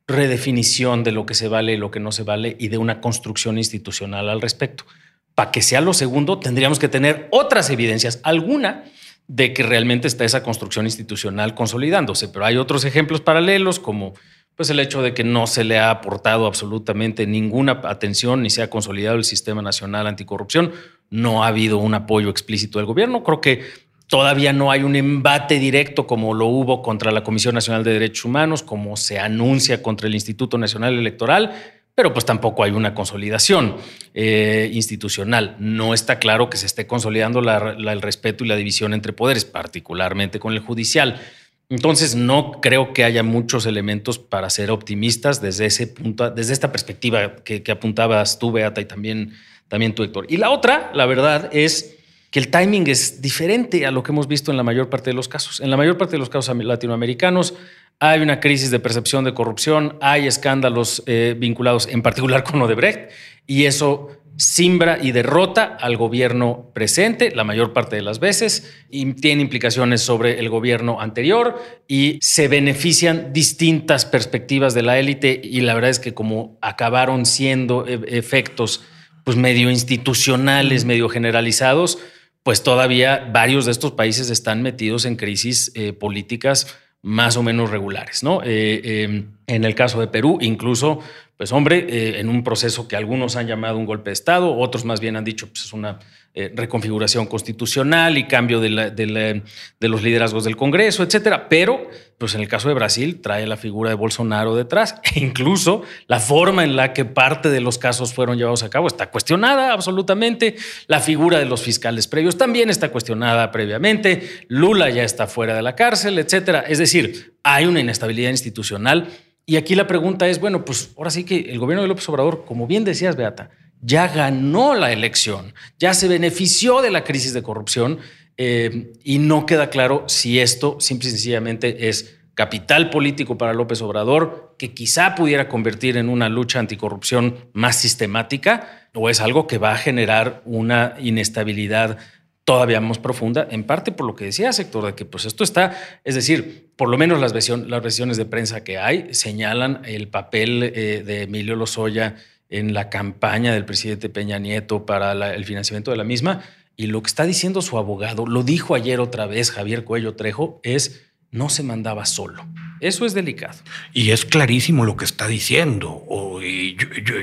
redefinición 0.07 1.03
de 1.03 1.11
lo 1.11 1.25
que 1.25 1.33
se 1.33 1.47
vale 1.47 1.73
y 1.73 1.77
lo 1.77 1.91
que 1.91 1.99
no 1.99 2.11
se 2.11 2.23
vale 2.23 2.55
y 2.59 2.69
de 2.69 2.77
una 2.77 3.01
construcción 3.01 3.57
institucional 3.57 4.29
al 4.29 4.41
respecto 4.41 4.85
para 5.35 5.51
que 5.51 5.61
sea 5.61 5.81
lo 5.81 5.93
segundo, 5.93 6.39
tendríamos 6.39 6.79
que 6.79 6.89
tener 6.89 7.27
otras 7.31 7.69
evidencias, 7.69 8.19
alguna 8.23 8.83
de 9.27 9.53
que 9.53 9.63
realmente 9.63 10.07
está 10.07 10.25
esa 10.25 10.43
construcción 10.43 10.85
institucional 10.85 11.55
consolidándose, 11.55 12.27
pero 12.27 12.45
hay 12.45 12.57
otros 12.57 12.85
ejemplos 12.85 13.21
paralelos 13.21 13.79
como 13.79 14.13
pues 14.55 14.69
el 14.69 14.79
hecho 14.79 15.01
de 15.01 15.13
que 15.15 15.23
no 15.23 15.47
se 15.47 15.63
le 15.63 15.79
ha 15.79 15.89
aportado 15.89 16.45
absolutamente 16.45 17.25
ninguna 17.25 17.81
atención 17.85 18.43
ni 18.43 18.51
se 18.51 18.61
ha 18.61 18.69
consolidado 18.69 19.15
el 19.15 19.23
sistema 19.23 19.63
nacional 19.63 20.05
anticorrupción, 20.05 20.71
no 21.09 21.43
ha 21.43 21.47
habido 21.47 21.79
un 21.79 21.95
apoyo 21.95 22.29
explícito 22.29 22.77
del 22.77 22.85
gobierno, 22.85 23.23
creo 23.23 23.41
que 23.41 23.63
todavía 24.07 24.53
no 24.53 24.69
hay 24.69 24.83
un 24.83 24.95
embate 24.95 25.57
directo 25.57 26.05
como 26.05 26.35
lo 26.35 26.45
hubo 26.45 26.83
contra 26.83 27.11
la 27.11 27.23
Comisión 27.23 27.55
Nacional 27.55 27.83
de 27.83 27.93
Derechos 27.93 28.25
Humanos, 28.25 28.61
como 28.61 28.95
se 28.95 29.17
anuncia 29.17 29.81
contra 29.81 30.07
el 30.07 30.13
Instituto 30.13 30.59
Nacional 30.59 30.93
Electoral, 30.99 31.53
pero 31.95 32.11
pues 32.11 32.25
tampoco 32.25 32.63
hay 32.63 32.71
una 32.71 32.95
consolidación 32.95 33.77
eh, 34.13 34.69
institucional. 34.73 35.55
No 35.59 35.93
está 35.93 36.19
claro 36.19 36.49
que 36.49 36.57
se 36.57 36.65
esté 36.65 36.87
consolidando 36.87 37.39
el 37.39 38.01
respeto 38.01 38.43
y 38.43 38.47
la 38.47 38.55
división 38.55 38.93
entre 38.93 39.13
poderes, 39.13 39.45
particularmente 39.45 40.39
con 40.39 40.53
el 40.53 40.59
judicial. 40.59 41.21
Entonces, 41.69 42.15
no 42.15 42.59
creo 42.61 42.93
que 42.93 43.03
haya 43.03 43.23
muchos 43.23 43.65
elementos 43.65 44.19
para 44.19 44.49
ser 44.49 44.71
optimistas 44.71 45.41
desde 45.41 45.65
ese 45.65 45.87
punto, 45.87 46.29
desde 46.29 46.53
esta 46.53 46.71
perspectiva 46.71 47.35
que, 47.37 47.63
apuntabas 47.71 48.37
tú, 48.37 48.51
Beata, 48.51 48.81
y 48.81 48.85
también, 48.85 49.33
también 49.67 49.95
Héctor. 49.97 50.25
Y 50.29 50.37
la 50.37 50.49
otra, 50.49 50.91
la 50.93 51.05
verdad, 51.05 51.49
es 51.51 51.95
que 52.31 52.39
el 52.39 52.49
timing 52.49 52.89
es 52.89 53.21
diferente 53.21 53.85
a 53.85 53.91
lo 53.91 54.01
que 54.03 54.11
hemos 54.11 54.27
visto 54.27 54.49
en 54.49 54.57
la 54.57 54.63
mayor 54.63 54.89
parte 54.89 55.11
de 55.11 55.15
los 55.15 55.27
casos. 55.27 55.61
En 55.61 55.69
la 55.69 55.77
mayor 55.77 55.97
parte 55.97 56.13
de 56.13 56.17
los 56.17 56.29
casos 56.29 56.55
latinoamericanos, 56.55 57.53
hay 57.99 58.21
una 58.21 58.39
crisis 58.39 58.71
de 58.71 58.79
percepción 58.79 59.23
de 59.23 59.33
corrupción, 59.33 59.97
hay 60.01 60.27
escándalos 60.27 61.03
eh, 61.05 61.35
vinculados 61.37 61.87
en 61.87 62.01
particular 62.01 62.43
con 62.43 62.61
Odebrecht 62.61 63.11
y 63.47 63.65
eso 63.65 64.09
simbra 64.35 64.97
y 65.01 65.11
derrota 65.11 65.77
al 65.79 65.95
gobierno 65.95 66.71
presente 66.73 67.31
la 67.35 67.43
mayor 67.43 67.71
parte 67.71 67.95
de 67.95 68.01
las 68.01 68.19
veces 68.19 68.73
y 68.89 69.13
tiene 69.13 69.43
implicaciones 69.43 70.01
sobre 70.01 70.39
el 70.39 70.49
gobierno 70.49 70.99
anterior 70.99 71.61
y 71.87 72.17
se 72.21 72.47
benefician 72.47 73.31
distintas 73.31 74.05
perspectivas 74.05 74.73
de 74.73 74.81
la 74.81 74.97
élite 74.97 75.39
y 75.43 75.61
la 75.61 75.75
verdad 75.75 75.91
es 75.91 75.99
que 75.99 76.13
como 76.13 76.57
acabaron 76.61 77.25
siendo 77.25 77.85
e, 77.87 78.17
efectos 78.17 78.83
pues 79.23 79.37
medio 79.37 79.69
institucionales, 79.69 80.83
medio 80.83 81.09
generalizados, 81.09 81.99
pues 82.41 82.63
todavía 82.63 83.29
varios 83.31 83.65
de 83.65 83.71
estos 83.71 83.93
países 83.93 84.29
están 84.29 84.61
metidos 84.63 85.05
en 85.05 85.15
crisis 85.15 85.71
eh, 85.75 85.93
políticas 85.93 86.75
más 87.03 87.37
o 87.37 87.43
menos 87.43 87.69
regulares. 87.69 88.23
¿no? 88.23 88.41
Eh, 88.43 89.03
em, 89.03 89.27
en 89.45 89.63
el 89.65 89.75
caso 89.75 89.99
de 89.99 90.07
Perú, 90.07 90.39
incluso 90.41 90.99
pues 91.43 91.51
hombre, 91.51 91.85
eh, 91.89 92.21
en 92.21 92.29
un 92.29 92.41
proceso 92.41 92.87
que 92.87 92.95
algunos 92.95 93.35
han 93.35 93.47
llamado 93.47 93.77
un 93.77 93.85
golpe 93.85 94.11
de 94.11 94.13
Estado, 94.13 94.55
otros 94.55 94.85
más 94.85 95.01
bien 95.01 95.17
han 95.17 95.25
dicho 95.25 95.49
pues 95.49 95.65
es 95.65 95.73
una 95.73 95.99
eh, 96.33 96.53
reconfiguración 96.55 97.25
constitucional 97.25 98.17
y 98.17 98.27
cambio 98.27 98.61
de, 98.61 99.43
los 99.81 100.03
liderazgos 100.03 100.45
del 100.45 100.55
Congreso, 100.55 101.03
etcétera. 101.03 101.49
Pero, 101.49 101.85
pues 102.17 102.33
en 102.33 102.39
el 102.39 102.47
caso 102.47 102.69
de 102.69 102.75
Brasil, 102.75 103.19
trae 103.21 103.45
la 103.45 103.57
figura 103.57 103.89
de 103.89 103.97
Bolsonaro 103.97 104.55
detrás. 104.55 104.95
E 105.15 105.19
incluso 105.19 105.81
la 106.07 106.21
forma 106.21 106.63
en 106.63 106.77
la 106.77 106.93
que 106.93 107.03
parte 107.03 107.49
de 107.49 107.59
los 107.59 107.77
casos 107.77 108.13
fueron 108.13 108.37
llevados 108.37 108.63
a 108.63 108.69
cabo 108.69 108.87
está 108.87 109.11
cuestionada 109.11 109.73
absolutamente. 109.73 110.55
La 110.87 111.01
figura 111.01 111.39
de 111.39 111.45
los 111.45 111.61
fiscales 111.61 112.07
previos 112.07 112.37
también 112.37 112.69
está 112.69 112.89
cuestionada 112.89 113.51
previamente. 113.51 114.45
Lula 114.47 114.89
ya 114.91 115.03
está 115.03 115.27
fuera 115.27 115.57
de 115.57 115.61
la 115.61 115.75
cárcel, 115.75 116.19
etcétera. 116.19 116.61
Es 116.61 116.77
decir, 116.77 117.35
hay 117.43 117.65
una 117.65 117.81
inestabilidad 117.81 118.29
institucional. 118.29 119.09
Y 119.45 119.57
aquí 119.57 119.75
la 119.75 119.87
pregunta 119.87 120.27
es, 120.27 120.39
bueno, 120.39 120.63
pues 120.63 120.91
ahora 120.97 121.09
sí 121.09 121.25
que 121.25 121.51
el 121.51 121.59
gobierno 121.59 121.81
de 121.81 121.87
López 121.87 122.07
Obrador, 122.09 122.45
como 122.45 122.65
bien 122.67 122.83
decías, 122.85 123.15
Beata, 123.15 123.49
ya 123.81 124.07
ganó 124.07 124.73
la 124.73 124.91
elección, 124.91 125.53
ya 125.77 125.93
se 125.93 126.07
benefició 126.07 126.81
de 126.81 126.91
la 126.91 127.03
crisis 127.03 127.33
de 127.33 127.43
corrupción 127.43 127.99
eh, 128.37 128.93
y 129.03 129.19
no 129.19 129.45
queda 129.45 129.69
claro 129.69 130.05
si 130.07 130.39
esto 130.39 130.77
simple 130.79 131.09
y 131.09 131.11
sencillamente 131.11 131.89
es 131.89 132.17
capital 132.35 132.89
político 132.89 133.37
para 133.37 133.53
López 133.53 133.81
Obrador, 133.81 134.55
que 134.57 134.73
quizá 134.73 135.15
pudiera 135.15 135.49
convertir 135.49 135.97
en 135.97 136.09
una 136.09 136.29
lucha 136.29 136.59
anticorrupción 136.59 137.49
más 137.53 137.75
sistemática, 137.75 138.87
o 138.93 139.09
es 139.09 139.21
algo 139.21 139.45
que 139.45 139.57
va 139.57 139.73
a 139.73 139.77
generar 139.77 140.41
una 140.45 140.95
inestabilidad 140.99 141.97
todavía 142.43 142.81
más 142.81 142.97
profunda, 142.97 143.47
en 143.49 143.63
parte 143.63 143.91
por 143.91 144.05
lo 144.05 144.15
que 144.15 144.25
decía 144.25 144.51
sector 144.51 144.85
de 144.85 144.95
que 144.95 145.05
pues 145.05 145.25
esto 145.25 145.43
está, 145.43 145.77
es 146.03 146.15
decir, 146.15 146.62
por 146.75 146.89
lo 146.89 146.97
menos 146.97 147.19
las, 147.19 147.33
versiones 147.33 148.17
de 148.17 148.25
prensa 148.25 148.63
que 148.63 148.77
hay 148.77 149.13
señalan 149.13 149.81
el 149.85 150.07
papel 150.07 150.63
eh, 150.63 151.03
de 151.05 151.23
Emilio 151.23 151.55
Lozoya 151.55 152.15
en 152.49 152.73
la 152.73 152.89
campaña 152.89 153.53
del 153.53 153.65
presidente 153.65 154.09
Peña 154.09 154.39
Nieto 154.39 154.85
para 154.85 155.33
el 155.33 155.45
financiamiento 155.45 155.91
de 155.91 155.97
la 155.97 156.03
misma. 156.03 156.43
Y 156.75 156.87
lo 156.87 157.01
que 157.01 157.07
está 157.07 157.25
diciendo 157.25 157.61
su 157.61 157.77
abogado, 157.77 158.25
lo 158.25 158.43
dijo 158.43 158.75
ayer 158.75 158.99
otra 158.99 159.27
vez 159.27 159.51
Javier 159.51 159.83
Cuello 159.83 160.15
Trejo, 160.15 160.59
es 160.63 161.03
no 161.31 161.49
se 161.49 161.63
mandaba 161.63 162.05
solo. 162.05 162.45
Eso 162.79 163.05
es 163.05 163.13
delicado. 163.13 163.57
Y 163.91 164.11
es 164.11 164.25
clarísimo 164.25 164.85
lo 164.85 164.95
que 164.95 165.05
está 165.05 165.27
diciendo. 165.27 166.05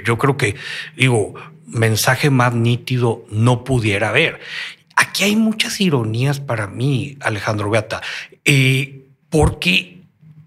yo, 0.04 0.18
creo 0.18 0.36
que, 0.36 0.56
digo, 0.96 1.34
mensaje 1.66 2.30
más 2.30 2.54
nítido 2.54 3.24
no 3.30 3.62
pudiera 3.62 4.08
haber. 4.08 4.40
Aquí 4.96 5.24
hay 5.24 5.36
muchas 5.36 5.80
ironías 5.80 6.40
para 6.40 6.66
mí, 6.66 7.16
Alejandro 7.20 7.70
Beata, 7.70 8.02
eh, 8.44 8.99
porque 9.30 10.02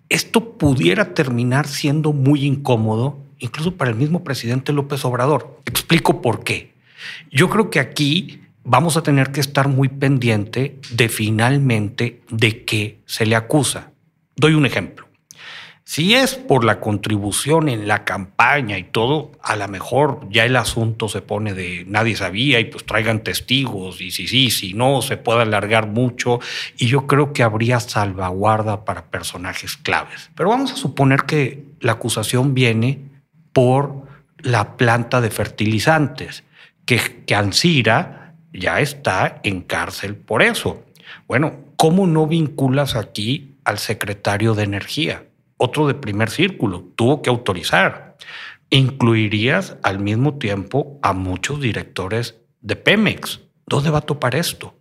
esto 0.09 0.57
pudiera 0.57 1.13
terminar 1.13 1.67
siendo 1.67 2.13
muy 2.13 2.45
incómodo 2.45 3.17
incluso 3.39 3.75
para 3.75 3.91
el 3.91 3.97
mismo 3.97 4.23
presidente 4.23 4.71
López 4.71 5.03
Obrador. 5.03 5.59
Explico 5.65 6.21
por 6.21 6.43
qué. 6.43 6.71
Yo 7.31 7.49
creo 7.49 7.69
que 7.69 7.79
aquí 7.79 8.41
vamos 8.63 8.95
a 8.95 9.03
tener 9.03 9.31
que 9.31 9.41
estar 9.41 9.67
muy 9.67 9.89
pendiente 9.89 10.79
de 10.91 11.09
finalmente 11.09 12.21
de 12.29 12.63
qué 12.63 12.99
se 13.05 13.25
le 13.25 13.35
acusa. 13.35 13.91
Doy 14.35 14.53
un 14.53 14.65
ejemplo. 14.65 15.07
Si 15.85 16.15
es 16.15 16.35
por 16.35 16.63
la 16.63 16.79
contribución 16.79 17.67
en 17.67 17.89
la 17.89 18.05
campaña 18.05 18.77
y 18.77 18.83
todo, 18.83 19.33
a 19.41 19.57
lo 19.57 19.67
mejor 19.67 20.25
ya 20.29 20.45
el 20.45 20.55
asunto 20.55 21.09
se 21.09 21.21
pone 21.21 21.53
de 21.53 21.83
nadie 21.87 22.15
sabía 22.15 22.61
y 22.61 22.65
pues 22.65 22.85
traigan 22.85 23.21
testigos 23.21 23.99
y 23.99 24.11
si 24.11 24.27
sí, 24.27 24.49
si 24.49 24.73
no, 24.73 25.01
se 25.01 25.17
puede 25.17 25.41
alargar 25.41 25.87
mucho 25.87 26.39
y 26.77 26.87
yo 26.87 27.05
creo 27.05 27.33
que 27.33 27.43
habría 27.43 27.81
salvaguarda 27.81 28.85
para 28.85 29.07
personajes 29.07 29.75
claves. 29.75 30.31
Pero 30.35 30.49
vamos 30.49 30.71
a 30.71 30.77
suponer 30.77 31.23
que 31.23 31.65
la 31.81 31.93
acusación 31.93 32.53
viene 32.53 33.01
por 33.51 34.03
la 34.39 34.77
planta 34.77 35.19
de 35.19 35.31
fertilizantes, 35.31 36.45
que, 36.85 37.23
que 37.25 37.35
Ansira 37.35 38.35
ya 38.53 38.79
está 38.79 39.41
en 39.43 39.61
cárcel 39.61 40.15
por 40.15 40.43
eso. 40.43 40.85
Bueno, 41.27 41.57
¿cómo 41.75 42.07
no 42.07 42.25
vinculas 42.25 42.95
aquí 42.95 43.55
al 43.65 43.79
secretario 43.79 44.53
de 44.55 44.63
Energía? 44.63 45.23
Otro 45.65 45.87
de 45.87 45.93
primer 45.93 46.29
círculo, 46.29 46.91
tuvo 46.97 47.21
que 47.21 47.29
autorizar. 47.29 48.17
Incluirías 48.69 49.77
al 49.81 49.97
mismo 49.97 50.37
tiempo 50.37 50.99
a 51.01 51.13
muchos 51.13 51.61
directores 51.61 52.35
de 52.59 52.75
Pemex. 52.75 53.39
¿Dónde 53.65 53.89
va 53.89 53.99
a 53.99 54.01
topar 54.01 54.35
esto? 54.35 54.77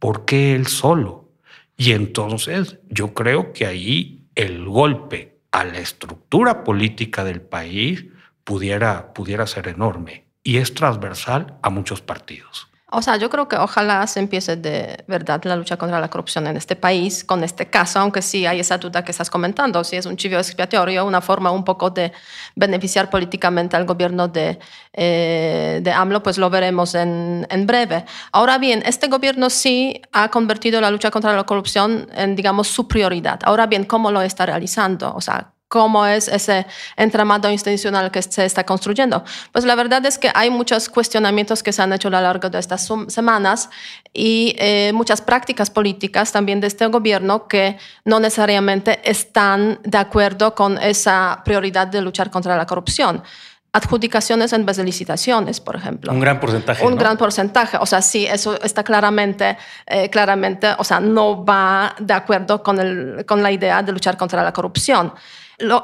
¿Por 0.00 0.24
qué 0.24 0.56
él 0.56 0.66
solo? 0.66 1.30
Y 1.76 1.92
entonces 1.92 2.80
yo 2.88 3.14
creo 3.14 3.52
que 3.52 3.64
ahí 3.64 4.26
el 4.34 4.64
golpe 4.64 5.38
a 5.52 5.62
la 5.62 5.78
estructura 5.78 6.64
política 6.64 7.22
del 7.22 7.40
país 7.40 8.06
pudiera, 8.42 9.14
pudiera 9.14 9.46
ser 9.46 9.68
enorme 9.68 10.24
y 10.42 10.56
es 10.56 10.74
transversal 10.74 11.58
a 11.62 11.70
muchos 11.70 12.02
partidos. 12.02 12.67
O 12.90 13.02
sea, 13.02 13.16
yo 13.18 13.28
creo 13.28 13.48
que 13.48 13.56
ojalá 13.56 14.06
se 14.06 14.18
empiece 14.18 14.56
de 14.56 15.04
verdad 15.06 15.42
la 15.44 15.56
lucha 15.56 15.76
contra 15.76 16.00
la 16.00 16.08
corrupción 16.08 16.46
en 16.46 16.56
este 16.56 16.74
país 16.74 17.22
con 17.22 17.44
este 17.44 17.68
caso, 17.68 17.98
aunque 18.00 18.22
sí 18.22 18.46
hay 18.46 18.60
esa 18.60 18.78
duda 18.78 19.04
que 19.04 19.10
estás 19.10 19.28
comentando, 19.28 19.84
si 19.84 19.96
es 19.96 20.06
un 20.06 20.16
chivo 20.16 20.36
expiatorio, 20.38 21.04
una 21.04 21.20
forma 21.20 21.50
un 21.50 21.64
poco 21.64 21.90
de 21.90 22.12
beneficiar 22.56 23.10
políticamente 23.10 23.76
al 23.76 23.84
gobierno 23.84 24.28
de, 24.28 24.58
eh, 24.94 25.80
de 25.82 25.92
AMLO, 25.92 26.22
pues 26.22 26.38
lo 26.38 26.48
veremos 26.48 26.94
en, 26.94 27.46
en, 27.50 27.66
breve. 27.66 28.06
Ahora 28.32 28.56
bien, 28.56 28.82
este 28.86 29.08
gobierno 29.08 29.50
sí 29.50 30.00
ha 30.12 30.30
convertido 30.30 30.80
la 30.80 30.90
lucha 30.90 31.10
contra 31.10 31.36
la 31.36 31.44
corrupción 31.44 32.08
en, 32.14 32.36
digamos, 32.36 32.68
su 32.68 32.88
prioridad. 32.88 33.40
Ahora 33.44 33.66
bien, 33.66 33.84
¿cómo 33.84 34.10
lo 34.10 34.22
está 34.22 34.46
realizando? 34.46 35.14
O 35.14 35.20
sea, 35.20 35.52
cómo 35.68 36.06
es 36.06 36.28
ese 36.28 36.66
entramado 36.96 37.50
institucional 37.50 38.10
que 38.10 38.22
se 38.22 38.44
está 38.44 38.64
construyendo. 38.64 39.22
Pues 39.52 39.64
la 39.64 39.74
verdad 39.74 40.04
es 40.06 40.18
que 40.18 40.30
hay 40.34 40.50
muchos 40.50 40.88
cuestionamientos 40.88 41.62
que 41.62 41.72
se 41.72 41.82
han 41.82 41.92
hecho 41.92 42.08
a 42.08 42.12
lo 42.12 42.20
largo 42.20 42.48
de 42.48 42.58
estas 42.58 42.88
semanas 43.08 43.68
y 44.12 44.54
eh, 44.58 44.92
muchas 44.94 45.20
prácticas 45.20 45.70
políticas 45.70 46.32
también 46.32 46.60
de 46.60 46.66
este 46.66 46.86
gobierno 46.86 47.46
que 47.46 47.78
no 48.04 48.18
necesariamente 48.18 49.00
están 49.08 49.78
de 49.84 49.98
acuerdo 49.98 50.54
con 50.54 50.78
esa 50.78 51.42
prioridad 51.44 51.86
de 51.86 52.00
luchar 52.00 52.30
contra 52.30 52.56
la 52.56 52.66
corrupción 52.66 53.22
adjudicaciones 53.70 54.52
en 54.54 54.64
vez 54.64 54.78
de 54.78 54.84
licitaciones, 54.84 55.60
por 55.60 55.76
ejemplo. 55.76 56.10
Un 56.12 56.20
gran 56.20 56.40
porcentaje. 56.40 56.84
Un 56.84 56.96
gran 56.96 57.16
porcentaje. 57.16 57.76
O 57.78 57.86
sea, 57.86 58.00
sí, 58.00 58.26
eso 58.26 58.60
está 58.62 58.82
claramente, 58.82 59.58
eh, 59.86 60.08
claramente, 60.08 60.68
o 60.78 60.84
sea, 60.84 61.00
no 61.00 61.44
va 61.44 61.94
de 61.98 62.14
acuerdo 62.14 62.62
con, 62.62 62.80
el, 62.80 63.24
con 63.26 63.42
la 63.42 63.52
idea 63.52 63.82
de 63.82 63.92
luchar 63.92 64.16
contra 64.16 64.42
la 64.42 64.52
corrupción 64.52 65.12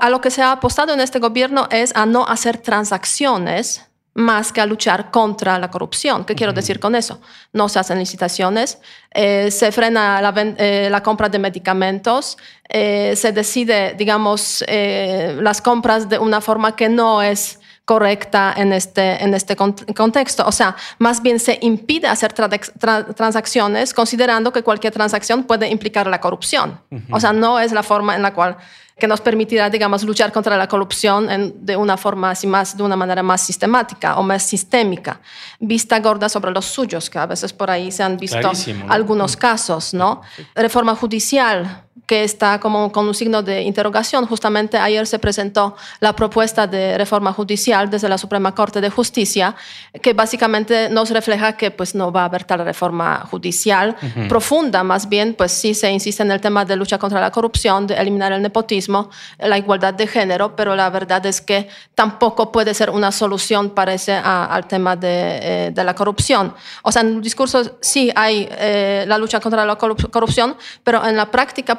a 0.01 0.11
lo 0.11 0.21
que 0.21 0.31
se 0.31 0.43
ha 0.43 0.53
apostado 0.53 0.93
en 0.93 1.01
este 1.01 1.19
gobierno 1.19 1.67
es 1.71 1.95
a 1.97 2.07
no 2.07 2.27
hacer 2.27 2.59
transacciones 2.59 3.83
más 4.15 4.53
que 4.53 4.61
a 4.61 4.67
luchar 4.67 5.11
contra 5.11 5.59
la 5.59 5.71
corrupción. 5.71 6.25
¿Qué 6.25 6.35
quiero 6.35 6.53
decir 6.53 6.79
con 6.79 6.95
eso? 6.95 7.21
No 7.53 7.69
se 7.69 7.81
hacen 7.81 7.99
licitaciones, 7.99 8.79
eh, 9.11 9.51
se 9.51 9.73
frena 9.73 10.23
la, 10.23 10.33
eh, 10.37 10.89
la, 10.89 11.03
compra 11.03 11.29
de 11.29 11.41
medicamentos, 11.41 12.39
eh, 12.69 13.15
se 13.17 13.33
decide, 13.33 13.95
digamos, 13.95 14.65
las 14.69 15.61
compras 15.61 16.09
de 16.09 16.19
una 16.19 16.41
forma 16.41 16.77
que 16.77 16.89
no 16.89 17.23
es 17.23 17.59
correcta 17.85 18.55
en 18.57 18.73
este, 18.73 19.23
en 19.23 19.35
este 19.35 19.57
contexto. 19.57 20.47
O 20.47 20.53
sea, 20.53 20.77
más 20.99 21.21
bien 21.21 21.39
se 21.39 21.59
impide 21.61 22.07
hacer 22.07 22.33
transacciones 22.33 23.93
considerando 23.93 24.53
que 24.53 24.63
cualquier 24.63 24.93
transacción 24.93 25.45
puede 25.45 25.69
implicar 25.69 26.07
la 26.07 26.21
corrupción. 26.21 26.81
O 27.11 27.21
sea, 27.21 27.33
no 27.33 27.59
es 27.59 27.73
la 27.73 27.83
forma 27.83 28.15
en 28.15 28.23
la 28.23 28.33
cual 28.33 28.57
que 28.97 29.09
nos 29.09 29.21
permitirá, 29.21 29.71
digamos, 29.71 30.05
luchar 30.05 30.33
contra 30.33 30.57
la 30.57 30.69
corrupción 30.69 31.55
de 31.57 31.77
una 31.77 31.97
forma 31.97 32.31
así 32.31 32.47
más, 32.47 32.77
de 32.77 32.83
una 32.83 32.95
manera 32.95 33.23
más 33.23 33.41
sistemática 33.41 34.17
o 34.17 34.23
más 34.23 34.45
sistémica. 34.45 35.21
Vista 35.59 35.99
gorda 35.99 36.29
sobre 36.29 36.53
los 36.53 36.65
suyos, 36.67 37.11
que 37.11 37.19
a 37.19 37.27
veces 37.27 37.53
por 37.53 37.71
ahí 37.71 37.91
se 37.91 38.05
han 38.05 38.17
visto 38.17 38.53
algunos 38.89 39.37
casos, 39.37 39.95
¿no? 39.95 40.23
Reforma 40.55 40.95
judicial, 40.95 41.85
que 42.07 42.25
está 42.25 42.61
como 42.61 42.93
con 42.93 43.07
un 43.07 43.15
signo 43.15 43.43
de 43.43 43.63
interrogación. 43.63 44.27
Justamente 44.27 44.77
ayer 44.77 45.07
se 45.07 45.19
presentó 45.19 45.77
la 46.01 46.15
propuesta 46.15 46.67
de 46.67 46.99
reforma 46.99 47.33
judicial 47.33 47.89
desde 47.89 48.09
la 48.09 48.19
Suprema 48.19 48.55
Corte 48.55 48.81
de 48.81 48.91
Justicia, 48.91 49.55
que 50.03 50.13
básicamente 50.13 50.89
nos 50.91 51.11
refleja 51.11 51.57
que 51.57 51.71
pues 51.71 51.95
no 51.95 52.13
va 52.13 52.23
a 52.23 52.25
haber 52.27 52.45
tal 52.45 52.65
reforma 52.65 53.25
judicial 53.31 53.97
profunda, 54.29 54.83
más 54.83 55.09
bien 55.09 55.35
pues 55.35 55.53
sí 55.53 55.75
se 55.75 55.91
insiste 55.91 56.23
en 56.23 56.31
el 56.31 56.41
tema 56.41 56.65
de 56.65 56.77
lucha 56.77 56.99
contra 56.99 57.21
la 57.21 57.31
corrupción, 57.31 57.87
de 57.87 57.95
eliminar 57.95 58.33
el 58.33 58.43
nepotismo, 58.43 59.11
la 59.39 59.57
igualdad 59.57 59.95
de 59.95 60.07
género, 60.07 60.57
pero 60.57 60.75
la 60.77 60.91
verdad 60.91 61.25
es 61.27 61.41
que 61.41 61.69
tampoco 61.95 62.53
puede 62.53 62.75
ser 62.75 62.91
una 62.91 63.13
solución, 63.13 63.71
parece, 63.71 64.13
al 64.15 64.67
tema 64.67 64.97
de, 64.97 65.09
eh, 65.09 65.71
de, 65.73 65.85
la 65.85 65.95
corrupción. 65.95 66.55
O 66.83 66.93
sea, 66.93 67.03
en 67.03 67.17
el 67.17 67.23
discurso 67.23 67.79
sí 67.81 68.11
hay 68.15 68.49
eh, 68.51 69.05
la 69.07 69.19
lucha 69.19 69.41
contra 69.41 69.65
la 69.65 69.77
corrupción, 69.77 70.57
pero 70.83 71.07
en 71.07 71.17
la 71.17 71.31
práctica 71.31 71.79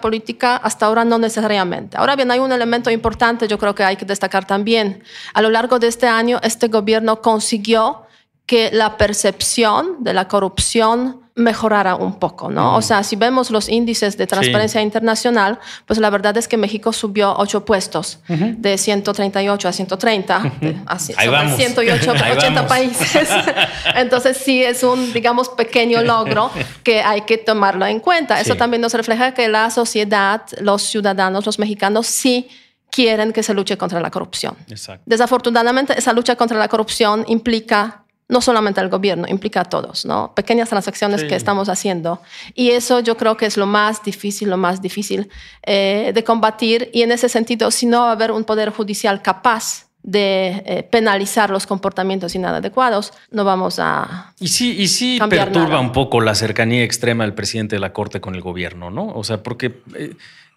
hasta 0.55 0.85
ahora 0.85 1.05
no 1.05 1.17
necesariamente. 1.17 1.97
Ahora 1.97 2.15
bien, 2.15 2.31
hay 2.31 2.39
un 2.39 2.51
elemento 2.51 2.89
importante, 2.91 3.47
yo 3.47 3.57
creo 3.57 3.75
que 3.75 3.83
hay 3.83 3.95
que 3.95 4.05
destacar 4.05 4.45
también. 4.45 5.03
A 5.33 5.41
lo 5.41 5.50
largo 5.50 5.79
de 5.79 5.88
este 5.88 6.07
año, 6.07 6.39
este 6.43 6.67
gobierno 6.67 7.21
consiguió 7.21 8.03
que 8.45 8.69
la 8.71 8.97
percepción 8.97 10.03
de 10.03 10.13
la 10.13 10.27
corrupción 10.27 11.25
mejorara 11.38 11.96
un 11.96 12.18
poco, 12.18 12.50
¿no? 12.50 12.77
O 12.77 12.82
sea, 12.82 13.04
si 13.04 13.18
vemos 13.18 13.51
los 13.51 13.68
índices 13.68 14.18
de 14.18 14.25
transparencia 14.25 14.82
internacional, 14.82 15.60
pues 15.86 16.00
la 16.00 16.10
verdad 16.10 16.38
es 16.38 16.48
que 16.48 16.56
México 16.56 16.94
subió 16.94 17.36
ocho 17.38 17.65
puestos 17.65 18.20
de 18.30 18.77
138 18.77 19.68
a 19.68 19.74
130, 19.74 20.51
así, 20.86 21.13
Ahí 21.18 21.27
vamos. 21.27 21.58
108, 21.58 22.12
Ahí 22.24 22.32
80 22.38 22.50
vamos. 22.62 22.70
países. 22.70 23.30
Entonces 23.96 24.38
sí 24.38 24.63
es 24.63 24.82
un, 24.84 25.12
digamos, 25.12 25.50
pequeño 25.50 26.01
logro 26.04 26.51
que 26.84 27.01
hay 27.01 27.22
que 27.22 27.38
tomarlo 27.38 27.86
en 27.86 28.00
cuenta. 28.00 28.39
Eso 28.39 28.54
Sí. 28.54 28.58
también 28.60 28.80
nos 28.82 28.94
refleja 28.94 29.34
que 29.34 29.50
la 29.50 29.70
sociedad, 29.72 30.44
los 30.62 30.84
ciudadanos, 30.84 31.46
los 31.46 31.60
mexicanos 31.60 32.08
sí 32.08 32.48
quieren 32.89 33.34
que 33.34 33.44
se 33.44 33.54
luche 33.54 33.77
contra 33.77 34.00
la 34.00 34.10
corrupción. 34.10 34.56
Exacto. 34.70 35.04
Desafortunadamente, 35.06 36.00
esa 36.00 36.13
lucha 36.13 36.38
contra 36.38 36.58
la 36.58 36.70
corrupción 36.70 37.25
implica 37.27 38.04
no 38.27 38.41
solamente 38.41 38.79
al 38.79 38.89
gobierno, 38.89 39.27
implica 39.27 39.62
a 39.62 39.65
todos, 39.65 40.05
¿no? 40.05 40.34
Pequeñas 40.34 40.70
transacciones 40.70 41.22
Sí. 41.22 41.27
que 41.27 41.36
estamos 41.36 41.70
haciendo. 41.70 42.22
Y 42.55 42.72
eso 42.72 43.00
yo 43.00 43.17
creo 43.17 43.38
que 43.38 43.46
es 43.46 43.55
lo 43.58 43.67
más 43.67 44.03
difícil, 44.03 44.50
lo 44.50 44.58
más 44.58 44.82
difícil 44.82 45.29
eh, 45.63 46.12
de 46.13 46.24
combatir. 46.24 46.89
Y 46.94 47.03
en 47.03 47.12
ese 47.12 47.29
sentido, 47.29 47.70
si 47.70 47.86
no 47.86 48.01
va 48.01 48.10
a 48.10 48.12
haber 48.13 48.32
un 48.32 48.44
poder 48.44 48.72
judicial 48.72 49.22
capaz 49.22 49.86
de 50.01 50.63
eh, 50.65 50.84
penalizar 50.84 51.50
los 51.50 51.65
comportamientos 51.65 52.36
inadecuados, 52.36 53.12
no 53.32 53.44
vamos 53.44 53.79
a... 53.79 54.34
Y 54.39 54.50
sí, 54.50 54.75
y 54.79 54.88
sí 54.88 55.20
perturba 55.29 55.70
nada. 55.70 55.79
un 55.79 55.91
poco 55.91 56.22
la 56.22 56.36
cercanía 56.36 56.84
extrema 56.84 57.24
del 57.24 57.34
presidente 57.34 57.75
de 57.75 57.79
la 57.79 57.91
Corte 57.91 58.22
con 58.22 58.36
el 58.36 58.41
gobierno, 58.41 58.91
¿no? 58.91 59.08
O 59.08 59.24
sea, 59.24 59.41
porque 59.41 59.82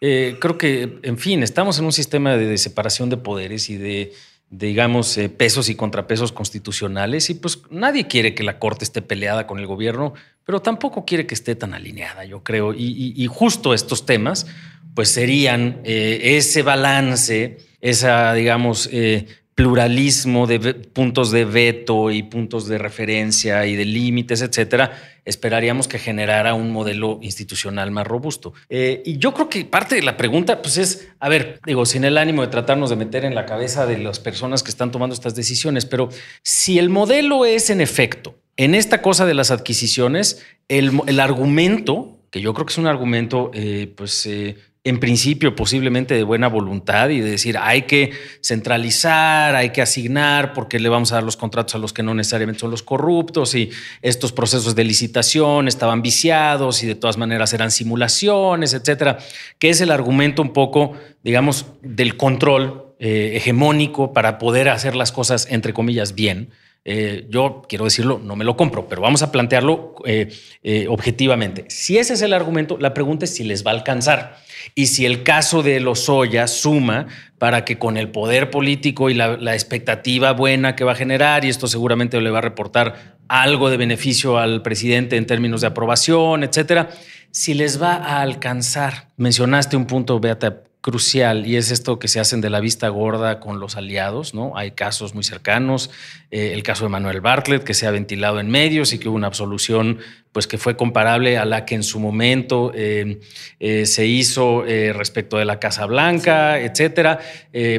eh, 0.01 0.37
creo 0.39 0.59
que, 0.59 0.99
en 1.03 1.19
fin, 1.19 1.43
estamos 1.43 1.79
en 1.79 1.87
un 1.87 1.93
sistema 1.93 2.37
de, 2.37 2.57
separación 2.59 3.09
de 3.11 3.17
poderes 3.17 3.71
y 3.71 3.77
de, 3.79 4.13
digamos, 4.51 5.17
eh, 5.19 5.29
pesos 5.29 5.69
y 5.69 5.75
contrapesos 5.75 6.33
constitucionales 6.33 7.29
y 7.31 7.35
pues 7.35 7.63
nadie 7.71 8.07
quiere 8.07 8.35
que 8.35 8.43
la 8.43 8.59
Corte 8.59 8.85
esté 8.85 9.03
peleada 9.03 9.47
con 9.47 9.59
el 9.59 9.67
gobierno, 9.67 10.15
pero 10.45 10.61
tampoco 10.63 11.05
quiere 11.05 11.27
que 11.27 11.35
esté 11.35 11.55
tan 11.55 11.75
alineada, 11.75 12.25
yo 12.25 12.43
creo. 12.43 12.73
Y, 12.75 13.27
justo 13.27 13.75
estos 13.75 14.07
temas, 14.07 14.47
pues 14.95 15.11
serían 15.11 15.81
eh, 15.85 16.37
ese 16.39 16.63
balance, 16.63 17.59
esa, 17.81 18.33
digamos, 18.33 18.89
eh, 18.91 19.27
pluralismo 19.59 20.47
de 20.47 20.61
puntos 20.73 21.33
de 21.33 21.45
veto 21.45 22.13
y 22.13 22.23
puntos 22.23 22.69
de 22.69 22.79
referencia 22.79 23.67
y 23.67 23.75
de 23.75 23.85
límites, 23.85 24.41
etcétera, 24.41 24.93
esperaríamos 25.25 25.89
que 25.89 25.99
generara 25.99 26.55
un 26.55 26.71
modelo 26.71 27.19
institucional 27.23 27.91
más 27.91 28.07
robusto. 28.07 28.55
Eh, 28.69 29.03
y 29.05 29.19
yo 29.19 29.35
creo 29.35 29.49
que 29.49 29.65
parte 29.65 29.97
de 29.97 30.03
la 30.03 30.17
pregunta, 30.17 30.63
pues 30.63 30.79
es, 30.79 31.09
a 31.19 31.29
ver, 31.29 31.59
digo, 31.67 31.87
sin 31.87 32.05
el 32.05 32.19
ánimo 32.19 32.43
de 32.43 32.49
tratarnos 32.49 32.89
de 32.89 32.95
meter 32.95 33.25
en 33.25 33.35
la 33.35 33.47
cabeza 33.47 33.85
de 33.85 33.99
las 33.99 34.21
personas 34.21 34.63
que 34.63 34.71
están 34.71 34.93
tomando 34.93 35.13
estas 35.13 35.35
decisiones, 35.35 35.87
pero 35.87 36.09
si 36.45 36.79
el 36.79 36.89
modelo 36.89 37.45
es 37.45 37.69
en 37.69 37.81
efecto, 37.81 38.39
en 38.57 38.77
esta 38.77 39.03
cosa 39.03 39.27
de 39.27 39.35
las 39.35 39.51
adquisiciones, 39.51 40.41
el, 40.69 41.01
el 41.09 41.19
argumento, 41.19 42.21
que 42.31 42.41
yo 42.41 42.55
creo 42.55 42.65
que 42.65 42.75
es 42.75 42.79
un 42.79 42.87
argumento, 42.87 43.51
eh, 43.55 43.93
pues... 43.97 44.25
eh, 44.27 44.57
en 44.89 45.01
principio 45.01 45.55
posiblemente 45.55 46.15
de 46.15 46.23
buena 46.23 46.49
voluntad 46.49 47.11
y 47.11 47.21
de 47.21 47.31
decir 47.31 47.59
hay 47.59 47.83
que 47.83 48.13
centralizar, 48.43 49.55
hay 49.55 49.71
que 49.71 49.83
asignar 49.83 50.55
porque 50.55 50.81
le 50.81 50.89
vamos 50.89 51.13
a 51.13 51.17
dar 51.17 51.25
los 51.25 51.37
contratos 51.37 51.75
a 51.75 51.79
los 51.79 51.93
que 51.93 52.03
no 52.03 52.15
necesariamente 52.15 52.61
son 52.61 52.71
los 52.71 52.83
corruptos 52.83 53.55
y 53.55 53.71
estos 54.03 54.33
procesos 54.33 54.75
de 54.75 54.85
licitación 54.85 55.69
estaban 55.69 56.01
viciados 56.01 56.83
y 56.83 56.87
de 56.87 56.95
todas 56.95 57.19
maneras 57.19 57.53
eran 57.53 57.71
simulaciones, 57.71 58.73
etcétera, 58.73 59.19
que 59.59 59.71
es 59.71 59.81
el 59.81 59.91
argumento 59.91 60.41
un 60.43 60.53
poco, 60.53 60.95
digamos, 61.23 61.67
del 61.83 62.17
control 62.17 62.95
eh, 62.99 63.33
hegemónico 63.37 64.13
para 64.13 64.39
poder 64.39 64.69
hacer 64.69 64.97
las 64.97 65.13
cosas 65.13 65.47
entre 65.51 65.73
comillas 65.73 66.15
bien. 66.15 66.51
Eh, 66.85 67.27
yo 67.29 67.63
quiero 67.69 67.85
decirlo, 67.85 68.19
no 68.23 68.35
me 68.35 68.45
lo 68.45 68.57
compro, 68.57 68.89
pero 68.89 69.03
vamos 69.03 69.23
a 69.23 69.31
plantearlo 69.31 69.97
eh, 70.07 70.33
eh, 70.63 70.87
objetivamente. 70.89 71.67
Si 71.69 71.99
ese 71.99 72.15
es 72.15 72.23
el 72.23 72.33
argumento, 72.33 72.79
la 72.79 72.95
pregunta 72.95 73.27
es 73.27 73.35
si 73.35 73.45
les 73.45 73.67
va 73.67 73.73
a 73.73 73.75
alcanzar 73.75 74.39
y 74.75 74.87
si 74.87 75.05
el 75.05 75.23
caso 75.23 75.63
de 75.63 75.81
Lozoya 75.81 76.47
suma 76.47 77.07
para 77.39 77.65
que 77.65 77.79
con 77.79 77.97
el 77.97 78.11
poder 78.11 78.51
político 78.51 79.11
y 79.11 79.15
la, 79.15 79.35
expectativa 79.53 80.33
buena 80.33 80.77
que 80.77 80.85
va 80.85 80.93
a 80.93 80.95
generar, 80.95 81.45
y 81.45 81.49
esto 81.49 81.67
seguramente 81.67 82.21
le 82.21 82.31
va 82.31 82.39
a 82.39 82.43
reportar 82.43 83.19
algo 83.29 83.69
de 83.71 83.77
beneficio 83.77 84.39
al 84.39 84.63
presidente 84.63 85.17
en 85.17 85.27
términos 85.27 85.61
de 85.61 85.67
aprobación, 85.67 86.43
etcétera, 86.43 86.89
si 87.31 87.55
les 87.55 87.83
va 87.83 87.95
a 87.95 88.23
alcanzar. 88.23 89.09
Mencionaste 89.17 89.77
un 89.77 89.87
punto, 89.87 90.19
Beata, 90.21 90.63
crucial 90.81 91.45
y 91.47 91.57
es 91.57 91.71
esto 91.71 91.99
que 91.99 92.07
se 92.07 92.21
hacen 92.21 92.41
de 92.41 92.51
la 92.51 92.61
vista 92.61 92.89
gorda 92.89 93.41
con 93.41 93.59
los 93.59 93.77
aliados, 93.77 94.33
¿no? 94.33 94.57
Hay 94.57 94.71
casos 94.73 95.13
muy 95.13 95.25
cercanos, 95.25 95.91
eh, 96.31 96.53
el 96.55 96.63
caso 96.63 96.85
de 96.85 96.91
Manuel 96.91 97.21
Bartlett 97.21 97.65
que 97.65 97.75
se 97.75 97.87
ha 97.87 97.91
ventilado 97.91 98.39
en 98.39 98.49
medios 98.49 98.93
y 98.93 98.99
que 98.99 99.09
hubo 99.09 99.17
una 99.17 99.27
absolución 99.27 99.99
pues 100.31 100.47
que 100.47 100.57
fue 100.57 100.77
comparable 100.77 101.37
a 101.37 101.45
la 101.45 101.65
que 101.65 101.75
en 101.75 101.83
su 101.83 101.99
momento 101.99 102.71
eh, 102.75 103.19
eh, 103.59 103.87
se 103.87 104.07
hizo 104.07 104.63
respecto 104.63 105.37
de 105.37 105.45
la 105.45 105.59
Casa 105.59 105.85
Blanca, 105.87 106.61
etcétera, 106.61 107.19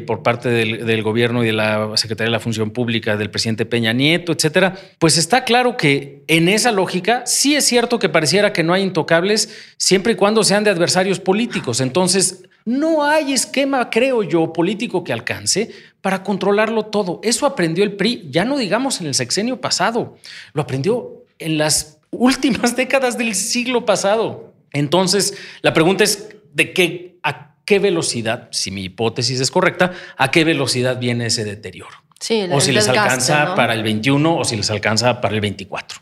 por 0.05 0.23
parte 0.23 0.49
del, 0.49 0.85
del, 0.85 1.03
gobierno 1.03 1.43
y 1.43 1.47
de 1.47 1.53
la 1.53 1.91
Secretaría 1.95 2.29
de 2.29 2.31
la 2.31 2.39
Función 2.39 2.71
Pública 2.71 3.15
del 3.15 3.29
presidente 3.29 3.65
Peña 3.65 3.93
Nieto, 3.93 4.33
etcétera. 4.33 4.75
Pues 4.97 5.17
está 5.17 5.45
claro 5.45 5.77
que 5.77 6.23
en 6.27 6.49
esa 6.49 6.71
lógica 6.71 7.23
sí 7.25 7.55
es 7.55 7.65
cierto 7.65 7.97
que 7.97 8.09
pareciera 8.09 8.51
que 8.51 8.63
no 8.63 8.73
hay 8.73 8.81
intocables 8.83 9.55
siempre 9.77 10.13
y 10.13 10.15
cuando 10.15 10.43
sean 10.43 10.63
de 10.63 10.71
adversarios 10.71 11.19
políticos. 11.19 11.79
Entonces, 11.79 12.48
no 12.65 13.05
hay 13.05 13.33
esquema, 13.33 13.89
creo 13.89 14.23
yo, 14.23 14.53
político 14.53 15.03
que 15.03 15.13
alcance 15.13 15.71
para 16.01 16.23
controlarlo 16.23 16.85
todo. 16.85 17.19
Eso 17.23 17.45
aprendió 17.45 17.83
el 17.83 17.93
PRI, 17.93 18.27
ya 18.29 18.45
no 18.45 18.57
digamos 18.57 19.01
en 19.01 19.07
el 19.07 19.15
sexenio 19.15 19.59
pasado, 19.59 20.17
lo 20.53 20.61
aprendió 20.61 21.25
en 21.39 21.57
las 21.57 21.99
últimas 22.11 22.75
décadas 22.75 23.17
del 23.17 23.35
siglo 23.35 23.85
pasado. 23.85 24.53
Entonces, 24.71 25.35
la 25.61 25.73
pregunta 25.73 26.03
es 26.03 26.29
de 26.53 26.73
qué 26.73 27.19
a 27.23 27.55
qué 27.65 27.79
velocidad, 27.79 28.47
si 28.51 28.71
mi 28.71 28.83
hipótesis 28.83 29.39
es 29.39 29.51
correcta, 29.51 29.93
a 30.17 30.31
qué 30.31 30.43
velocidad 30.43 30.99
viene 30.99 31.27
ese 31.27 31.43
deterioro. 31.43 31.95
Sí, 32.19 32.47
o 32.51 32.59
si 32.59 32.71
les 32.71 32.87
alcanza 32.87 33.45
¿no? 33.45 33.55
para 33.55 33.73
el 33.73 33.83
21 33.83 34.37
o 34.37 34.43
si 34.43 34.55
les 34.55 34.69
alcanza 34.69 35.21
para 35.21 35.35
el 35.35 35.41
24. 35.41 35.99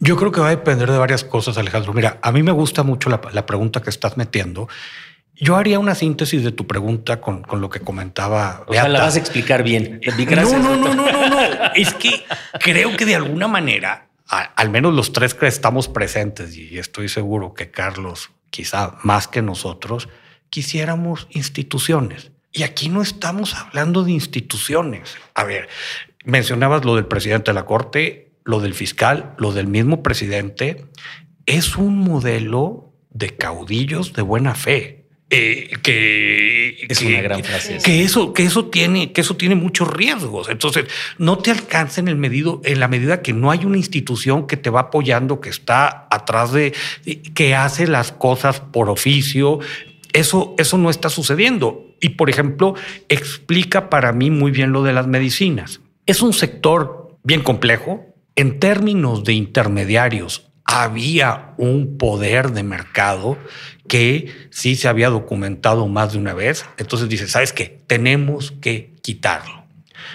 Yo 0.00 0.16
creo 0.16 0.32
que 0.32 0.40
va 0.40 0.48
a 0.48 0.50
depender 0.50 0.90
de 0.90 0.98
varias 0.98 1.24
cosas, 1.24 1.58
Alejandro. 1.58 1.92
Mira, 1.92 2.18
a 2.22 2.32
mí 2.32 2.42
me 2.42 2.52
gusta 2.52 2.82
mucho 2.82 3.10
la, 3.10 3.20
la 3.32 3.46
pregunta 3.46 3.80
que 3.80 3.90
estás 3.90 4.16
metiendo. 4.16 4.68
Yo 5.36 5.56
haría 5.56 5.78
una 5.78 5.94
síntesis 5.94 6.44
de 6.44 6.52
tu 6.52 6.66
pregunta 6.66 7.20
con, 7.20 7.42
con 7.42 7.60
lo 7.60 7.68
que 7.68 7.80
comentaba. 7.80 8.64
O 8.68 8.72
sea, 8.72 8.88
la 8.88 9.00
vas 9.00 9.16
a 9.16 9.18
explicar 9.18 9.62
bien. 9.62 10.00
Gracias, 10.02 10.62
no, 10.62 10.76
no, 10.76 10.94
no, 10.94 10.94
no, 10.94 11.12
no, 11.12 11.28
no. 11.28 11.72
es 11.74 11.92
que 11.94 12.24
creo 12.60 12.96
que 12.96 13.04
de 13.04 13.16
alguna 13.16 13.48
manera, 13.48 14.08
a, 14.28 14.42
al 14.42 14.70
menos 14.70 14.94
los 14.94 15.12
tres 15.12 15.34
que 15.34 15.46
estamos 15.46 15.88
presentes, 15.88 16.56
y 16.56 16.78
estoy 16.78 17.08
seguro 17.08 17.52
que 17.54 17.70
Carlos, 17.70 18.30
quizá 18.50 18.96
más 19.02 19.26
que 19.26 19.42
nosotros, 19.42 20.08
quisiéramos 20.50 21.26
instituciones. 21.30 22.30
Y 22.52 22.62
aquí 22.62 22.88
no 22.88 23.02
estamos 23.02 23.54
hablando 23.54 24.04
de 24.04 24.12
instituciones. 24.12 25.16
A 25.34 25.42
ver, 25.42 25.68
mencionabas 26.24 26.84
lo 26.84 26.94
del 26.94 27.06
presidente 27.06 27.50
de 27.50 27.54
la 27.56 27.66
Corte, 27.66 28.30
lo 28.44 28.60
del 28.60 28.74
fiscal, 28.74 29.34
lo 29.38 29.52
del 29.52 29.66
mismo 29.66 30.04
presidente. 30.04 30.86
Es 31.46 31.76
un 31.76 31.98
modelo 31.98 32.92
de 33.10 33.36
caudillos 33.36 34.12
de 34.12 34.22
buena 34.22 34.54
fe. 34.54 35.03
Eh, 35.36 35.70
que 35.82 36.86
es 36.88 36.98
que, 37.00 37.06
una 37.06 37.22
gran 37.22 37.42
frase. 37.42 37.78
Que 37.84 38.02
eso, 38.02 38.32
que 38.32 38.44
eso 38.44 38.66
tiene, 38.66 39.12
que 39.12 39.20
eso 39.20 39.36
tiene 39.36 39.56
muchos 39.56 39.88
riesgos. 39.88 40.48
Entonces, 40.48 40.86
no 41.18 41.38
te 41.38 41.50
alcanza 41.50 42.00
en 42.00 42.06
el 42.06 42.14
medido, 42.14 42.60
en 42.64 42.78
la 42.78 42.86
medida 42.86 43.20
que 43.20 43.32
no 43.32 43.50
hay 43.50 43.64
una 43.64 43.76
institución 43.76 44.46
que 44.46 44.56
te 44.56 44.70
va 44.70 44.80
apoyando, 44.80 45.40
que 45.40 45.50
está 45.50 46.06
atrás 46.10 46.52
de, 46.52 46.72
que 47.34 47.56
hace 47.56 47.88
las 47.88 48.12
cosas 48.12 48.60
por 48.60 48.88
oficio. 48.88 49.58
Eso, 50.12 50.54
eso 50.56 50.78
no 50.78 50.88
está 50.88 51.08
sucediendo. 51.08 51.84
Y 52.00 52.10
por 52.10 52.30
ejemplo, 52.30 52.74
explica 53.08 53.90
para 53.90 54.12
mí 54.12 54.30
muy 54.30 54.52
bien 54.52 54.70
lo 54.70 54.84
de 54.84 54.92
las 54.92 55.08
medicinas. 55.08 55.80
Es 56.06 56.22
un 56.22 56.32
sector 56.32 57.18
bien 57.24 57.42
complejo. 57.42 58.06
En 58.36 58.60
términos 58.60 59.24
de 59.24 59.32
intermediarios, 59.32 60.48
había 60.82 61.54
un 61.56 61.98
poder 61.98 62.50
de 62.50 62.64
mercado 62.64 63.38
que 63.86 64.48
sí 64.50 64.74
se 64.74 64.88
había 64.88 65.08
documentado 65.08 65.86
más 65.86 66.12
de 66.12 66.18
una 66.18 66.34
vez. 66.34 66.66
Entonces 66.78 67.08
dice, 67.08 67.28
¿sabes 67.28 67.52
qué? 67.52 67.84
Tenemos 67.86 68.50
que 68.60 68.92
quitarlo. 69.00 69.66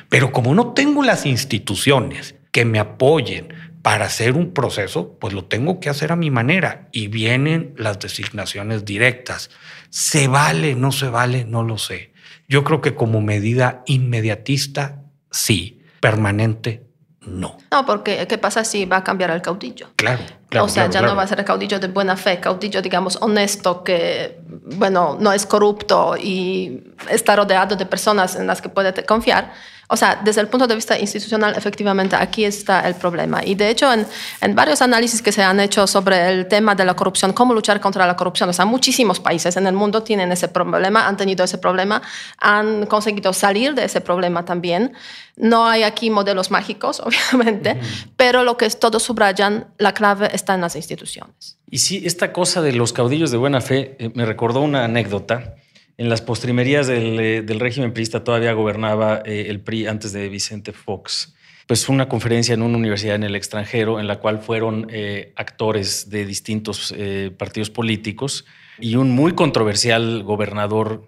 Pero 0.10 0.34
como 0.34 0.54
no 0.54 0.74
tengo 0.74 1.02
las 1.02 1.26
instituciones 1.26 2.36
que 2.52 2.66
me 2.66 2.78
apoyen 2.78 3.54
para 3.82 4.06
hacer 4.06 4.34
un 4.34 4.54
proceso, 4.54 5.18
pues 5.18 5.34
lo 5.34 5.46
tengo 5.46 5.80
que 5.80 5.90
hacer 5.90 6.12
a 6.12 6.18
mi 6.18 6.30
manera. 6.30 6.90
Y 6.92 7.08
vienen 7.08 7.74
las 7.78 7.98
designaciones 7.98 8.84
directas. 8.84 9.52
¿Se 9.90 10.28
vale? 10.28 10.76
¿No 10.76 10.92
se 10.92 11.08
vale? 11.08 11.46
No 11.46 11.64
lo 11.64 11.78
sé. 11.78 12.12
Yo 12.50 12.66
creo 12.66 12.82
que 12.82 12.96
como 12.96 13.22
medida 13.22 13.82
inmediatista, 13.86 15.04
sí. 15.32 15.80
Permanente, 16.02 16.84
no. 17.22 17.58
No, 17.72 17.86
porque 17.86 18.28
¿qué 18.28 18.38
pasa 18.38 18.66
si 18.66 18.84
va 18.84 18.98
a 18.98 19.04
cambiar 19.06 19.32
el 19.32 19.42
caudillo? 19.42 19.88
Claro. 19.96 20.39
O 20.58 20.68
sea, 20.68 20.90
ya 20.90 21.02
no 21.02 21.16
va 21.16 21.24
a 21.24 21.28
ser 21.28 21.44
caudillo 21.46 21.80
de 21.80 21.88
buena 21.88 22.16
fe, 22.18 22.40
caudillo, 22.40 22.82
digamos, 22.82 23.18
honesto, 23.22 23.84
que, 23.84 24.40
bueno, 24.78 25.18
no 25.20 25.32
es 25.32 25.46
corrupto 25.46 26.16
y 26.18 26.84
está 27.10 27.36
rodeado 27.36 27.76
de 27.76 27.86
personas 27.86 28.36
en 28.36 28.48
las 28.48 28.62
que 28.62 28.70
puede 28.70 29.06
confiar. 29.06 29.52
O 29.92 29.98
sea, 29.98 30.20
desde 30.24 30.42
el 30.42 30.48
punto 30.48 30.68
de 30.68 30.76
vista 30.76 31.00
institucional, 31.00 31.56
efectivamente, 31.58 32.16
aquí 32.16 32.46
está 32.46 32.88
el 32.88 32.94
problema. 32.94 33.44
Y 33.44 33.56
de 33.56 33.70
hecho, 33.70 33.92
en, 33.92 34.06
en, 34.40 34.54
varios 34.54 34.84
análisis 34.84 35.20
que 35.20 35.32
se 35.32 35.42
han 35.42 35.60
hecho 35.60 35.88
sobre 35.88 36.30
el 36.30 36.48
tema 36.48 36.76
de 36.76 36.86
la 36.86 36.96
corrupción, 36.96 37.34
cómo 37.34 37.56
luchar 37.56 37.82
contra 37.82 38.06
la 38.06 38.16
corrupción, 38.16 38.48
o 38.50 38.54
sea, 38.54 38.66
muchísimos 38.66 39.20
países 39.20 39.58
en 39.58 39.66
el 39.66 39.74
mundo 39.74 40.04
tienen 40.04 40.32
ese 40.32 40.48
problema, 40.48 41.08
han 41.08 41.18
tenido 41.18 41.44
ese 41.44 41.58
problema, 41.58 42.04
han 42.38 42.86
conseguido 42.86 43.34
salir 43.34 43.74
de 43.74 43.86
ese 43.86 44.00
problema 44.00 44.46
también. 44.46 44.94
No 45.36 45.66
hay 45.66 45.82
aquí 45.82 46.12
modelos 46.12 46.52
mágicos, 46.52 47.00
obviamente, 47.04 47.80
pero 48.16 48.44
lo 48.44 48.58
que 48.58 48.68
es, 48.68 48.80
todos 48.80 49.02
subrayan, 49.02 49.74
la 49.80 49.94
clave 49.94 50.30
está 50.40 50.56
en 50.56 50.62
las 50.62 50.76
instituciones. 50.76 51.60
Y 51.70 51.80
sí, 51.80 52.02
esta 52.06 52.34
cosa 52.34 52.62
de 52.62 52.74
los 52.74 52.94
caudillos 52.94 53.32
de 53.32 53.38
buena 53.38 53.62
fe 53.62 53.96
eh, 54.00 54.12
me 54.16 54.26
recordó 54.26 54.62
una 54.62 54.86
anécdota 54.86 55.56
en 55.98 56.10
las 56.10 56.22
postrimerías 56.22 56.88
del, 56.88 57.20
eh, 57.20 57.46
régimen 57.60 57.94
priista 57.94 58.24
todavía 58.24 58.54
gobernaba 58.54 59.22
eh, 59.26 59.48
el 59.50 59.60
PRI 59.60 59.88
antes 59.88 60.14
de 60.14 60.30
Vicente 60.30 60.72
Fox. 60.72 61.36
Pues 61.68 61.88
una 61.90 62.10
conferencia 62.10 62.54
en 62.54 62.62
una 62.62 62.78
universidad 62.78 63.16
en 63.16 63.24
el 63.24 63.36
extranjero 63.36 64.00
en 64.00 64.08
la 64.08 64.20
cual 64.20 64.40
fueron 64.40 64.88
actores 65.36 66.10
de 66.10 66.26
distintos 66.26 66.96
partidos 67.38 67.70
políticos 67.70 68.46
y 68.80 68.96
un 68.96 69.12
muy 69.12 69.34
controversial 69.34 70.24
gobernador 70.24 71.08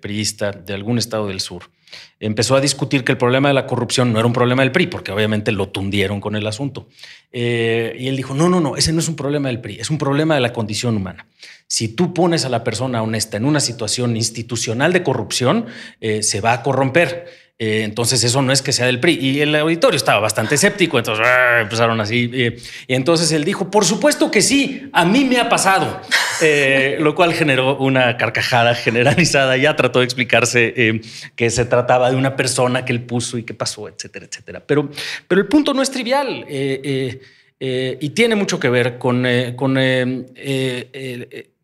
priista 0.00 0.52
de 0.52 0.72
algún 0.72 0.96
estado 0.96 1.26
del 1.26 1.40
sur 1.40 1.64
empezó 2.20 2.56
a 2.56 2.60
discutir 2.60 3.04
que 3.04 3.12
el 3.12 3.18
problema 3.18 3.48
de 3.48 3.54
la 3.54 3.66
corrupción 3.66 4.12
no 4.12 4.18
era 4.18 4.26
un 4.26 4.32
problema 4.32 4.62
del 4.62 4.72
PRI, 4.72 4.86
porque 4.86 5.12
obviamente 5.12 5.52
lo 5.52 5.68
tundieron 5.68 6.20
con 6.20 6.36
el 6.36 6.46
asunto. 6.46 6.88
Eh, 7.32 7.96
y 7.98 8.08
él 8.08 8.16
dijo, 8.16 8.34
no, 8.34 8.48
no, 8.48 8.60
no, 8.60 8.76
ese 8.76 8.92
no 8.92 9.00
es 9.00 9.08
un 9.08 9.16
problema 9.16 9.48
del 9.48 9.60
PRI, 9.60 9.80
es 9.80 9.90
un 9.90 9.98
problema 9.98 10.34
de 10.34 10.40
la 10.40 10.52
condición 10.52 10.96
humana. 10.96 11.26
Si 11.66 11.88
tú 11.88 12.14
pones 12.14 12.44
a 12.44 12.48
la 12.48 12.62
persona 12.62 13.02
honesta 13.02 13.36
en 13.36 13.44
una 13.44 13.60
situación 13.60 14.16
institucional 14.16 14.92
de 14.92 15.02
corrupción, 15.02 15.66
eh, 16.00 16.22
se 16.22 16.40
va 16.40 16.52
a 16.52 16.62
corromper. 16.62 17.43
Eh, 17.56 17.82
entonces 17.84 18.24
eso 18.24 18.42
no 18.42 18.52
es 18.52 18.62
que 18.62 18.72
sea 18.72 18.86
del 18.86 18.98
PRI. 18.98 19.14
Y 19.14 19.40
el 19.40 19.54
auditorio 19.54 19.96
estaba 19.96 20.18
bastante 20.18 20.56
escéptico, 20.56 20.98
entonces 20.98 21.24
ah, 21.26 21.60
empezaron 21.60 22.00
así. 22.00 22.30
y 22.32 22.94
entonces 22.94 23.30
él 23.32 23.44
dijo, 23.44 23.70
por 23.70 23.84
supuesto 23.84 24.30
que 24.30 24.42
sí, 24.42 24.88
a 24.92 25.04
mí 25.04 25.24
me 25.24 25.38
ha 25.38 25.48
pasado, 25.48 26.00
eh, 26.42 26.96
lo 27.00 27.14
cual 27.14 27.32
generó 27.32 27.76
una 27.76 28.16
carcajada 28.16 28.74
generalizada. 28.74 29.56
Ya 29.56 29.76
trató 29.76 30.00
de 30.00 30.04
explicarse 30.04 30.74
eh, 30.76 31.00
que 31.36 31.50
se 31.50 31.64
trataba 31.64 32.10
de 32.10 32.16
una 32.16 32.34
persona 32.34 32.84
que 32.84 32.92
él 32.92 33.02
puso 33.02 33.38
y 33.38 33.44
que 33.44 33.54
pasó, 33.54 33.88
etcétera, 33.88 34.26
etcétera. 34.26 34.64
Pero, 34.66 34.90
pero 35.28 35.40
el 35.40 35.46
punto 35.46 35.72
no 35.74 35.82
es 35.82 35.90
trivial 35.90 36.44
y 36.48 38.10
tiene 38.10 38.34
mucho 38.34 38.58
que 38.58 38.68
ver 38.68 38.98
con, 38.98 39.24
con 39.54 39.78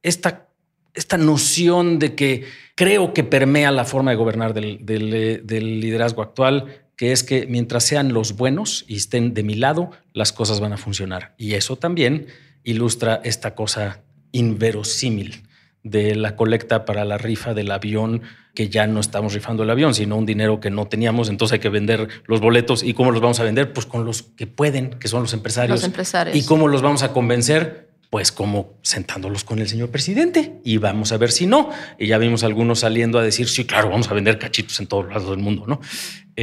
esta, 0.03 0.47
esta 0.95 1.19
noción 1.19 1.99
de 1.99 2.15
que 2.15 2.45
creo 2.81 3.13
que 3.13 3.25
permea 3.25 3.73
la 3.73 3.85
forma 3.85 4.11
de 4.11 4.17
gobernar 4.17 4.55
del, 4.55 4.81
liderazgo 4.87 6.23
actual, 6.23 6.81
que 6.97 7.13
es 7.13 7.23
que 7.23 7.47
mientras 7.47 7.85
sean 7.85 8.15
los 8.15 8.37
buenos 8.37 8.87
y 8.89 8.97
estén 8.97 9.35
de 9.35 9.43
mi 9.43 9.55
lado, 9.55 9.91
las 10.15 10.33
cosas 10.33 10.61
van 10.61 10.73
a 10.73 10.79
funcionar. 10.79 11.35
Y 11.37 11.53
eso 11.53 11.77
también 11.77 12.29
ilustra 12.65 13.21
esta 13.23 13.55
cosa 13.55 14.01
inverosímil 14.33 15.43
de 15.83 16.15
la 16.15 16.37
colecta 16.37 16.87
para 16.87 17.05
la 17.05 17.19
rifa 17.19 17.53
del 17.53 17.71
avión, 17.71 18.23
que 18.55 18.71
ya 18.71 18.87
no 18.87 19.01
estamos 19.01 19.35
rifando 19.35 19.65
el 19.65 19.69
avión, 19.69 19.93
sino 19.93 20.17
un 20.17 20.25
dinero 20.25 20.59
que 20.59 20.71
no 20.71 20.89
teníamos, 20.89 21.29
entonces 21.29 21.53
hay 21.53 21.59
que 21.59 21.69
vender 21.69 22.09
los 22.25 22.41
boletos. 22.41 22.83
¿Y 22.83 22.95
cómo 22.95 23.11
los 23.11 23.21
vamos 23.21 23.41
a 23.41 23.45
vender? 23.45 23.75
Pues 23.75 23.85
con 23.85 24.07
los 24.07 24.23
que 24.23 24.47
pueden, 24.47 24.93
que 24.99 25.09
son 25.09 25.21
los 25.21 25.35
empresarios. 25.35 25.81
Los 25.81 25.85
empresarios. 25.85 26.35
¿Y 26.35 26.47
cómo 26.47 26.67
los 26.67 26.81
vamos 26.81 27.03
a 27.03 27.13
convencer? 27.13 27.90
Pues 28.11 28.33
como 28.33 28.75
sentándolos 28.83 29.45
con 29.45 29.61
el 29.61 29.69
señor 29.69 29.91
presidente 29.91 30.61
y 30.65 30.79
vamos 30.79 31.13
a 31.13 31.17
ver 31.17 31.31
si 31.31 31.47
no. 31.47 31.71
Y 31.97 32.09
ya 32.09 32.19
vimos 32.19 32.43
algunos 32.43 32.81
saliendo 32.81 33.21
a 33.21 33.23
decir, 33.23 33.49
sí, 33.49 33.65
claro, 33.65 33.89
vamos 33.89 34.11
a 34.11 34.15
vender 34.15 34.39
cachitos 34.39 34.81
en 34.81 34.89
todos 34.89 35.09
lados 35.09 35.31
del 35.31 35.39
mundo, 35.39 35.65
¿no? 35.67 35.81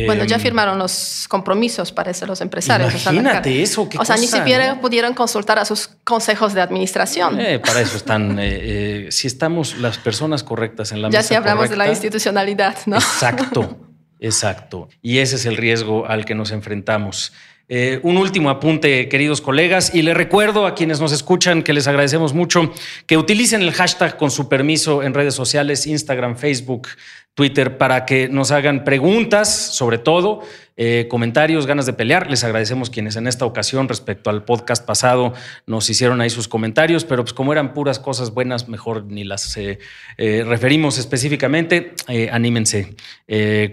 Bueno, 0.06 0.26
ya 0.26 0.36
em, 0.36 0.42
firmaron 0.42 0.78
los 0.78 1.26
compromisos, 1.28 1.92
parece, 1.92 2.26
los 2.26 2.42
empresarios. 2.42 2.94
Imagínate 3.02 3.62
eso. 3.62 3.90
o 3.98 4.06
sea, 4.06 4.16
ni 4.18 4.28
siquiera 4.28 4.80
pudieron 4.80 5.14
consultar 5.14 5.60
a 5.60 5.66
sus 5.66 5.90
consejos 6.04 6.54
de 6.54 6.62
administración. 6.62 7.40
Eh, 7.40 7.60
para 7.60 7.82
eso 7.82 7.98
están, 7.98 8.40
eh, 8.40 9.08
eh, 9.08 9.12
si 9.12 9.28
estamos 9.28 9.78
las 9.78 9.98
personas 9.98 10.44
correctas 10.44 10.92
en 10.92 11.02
la 11.02 11.10
ya 11.10 11.20
mesa. 11.20 11.22
Ya 11.22 11.28
si 11.28 11.36
hablamos 11.36 11.70
de 11.70 11.78
la 11.78 11.90
institucionalidad, 11.90 12.78
¿no? 12.86 12.98
Exacto, 12.98 13.78
exacto. 14.20 14.90
Y 15.02 15.18
ese 15.20 15.36
es 15.36 15.46
el 15.46 15.58
riesgo 15.58 16.06
al 16.08 16.26
que 16.26 16.36
nos 16.36 16.52
enfrentamos. 16.52 17.34
Eh, 17.70 18.00
un 18.04 18.16
último 18.16 18.50
apunte, 18.50 19.10
queridos 19.10 19.42
colegas, 19.42 19.94
y 19.94 20.02
le 20.02 20.14
recuerdo 20.14 20.66
a 20.66 20.74
quienes 20.74 21.02
nos 21.02 21.12
escuchan 21.12 21.64
que 21.64 21.74
les 21.74 21.86
agradecemos 21.88 22.34
mucho 22.34 22.72
que 23.06 23.18
utilicen 23.18 23.62
el 23.62 23.74
hashtag 23.74 24.16
con 24.16 24.32
su 24.32 24.48
permiso 24.48 25.04
en 25.04 25.14
redes 25.14 25.36
sociales, 25.36 25.86
Instagram, 25.86 26.38
Facebook, 26.38 26.88
Twitter 27.34 27.78
para 27.78 28.06
que 28.06 28.30
nos 28.30 28.52
hagan 28.52 28.86
preguntas, 28.86 29.54
sobre 29.54 29.98
todo, 29.98 30.44
eh, 30.80 31.08
comentarios, 31.10 31.66
ganas 31.66 31.88
de 31.88 31.94
pelear. 31.94 32.30
Les 32.30 32.44
agradecemos 32.44 32.92
quienes 32.92 33.16
en 33.16 33.26
esta 33.26 33.46
ocasión, 33.46 33.90
respecto 33.90 34.30
al 34.30 34.46
podcast 34.46 34.86
pasado, 34.86 35.34
nos 35.66 35.90
hicieron 35.90 36.22
ahí 36.22 36.30
sus 36.30 36.48
comentarios, 36.48 37.04
pero 37.04 37.24
pues 37.24 37.34
como 37.34 37.52
eran 37.52 37.74
puras 37.74 37.98
cosas 37.98 38.32
buenas, 38.32 38.70
mejor 38.70 39.06
ni 39.06 39.24
las 39.24 39.58
eh, 39.58 39.80
eh, 40.18 40.44
referimos 40.46 41.00
específicamente. 41.00 41.96
anímense 42.32 42.96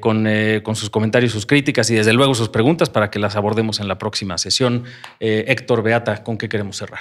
con, 0.01 0.27
con, 0.63 0.77
sus 0.77 0.91
comentarios, 0.91 1.33
sus 1.33 1.47
críticas 1.47 1.91
y 1.91 1.95
desde 1.95 2.13
luego 2.13 2.35
sus 2.35 2.49
preguntas 2.49 2.89
para 2.89 3.11
que 3.11 3.19
las 3.19 3.37
abordemos 3.37 3.81
en 3.81 3.89
la 3.89 3.99
próxima 3.99 4.39
sesión. 4.39 4.85
Héctor, 5.21 5.83
Beata, 5.83 6.23
¿con 6.23 6.39
qué 6.39 6.49
queremos 6.49 6.79
cerrar? 6.79 7.01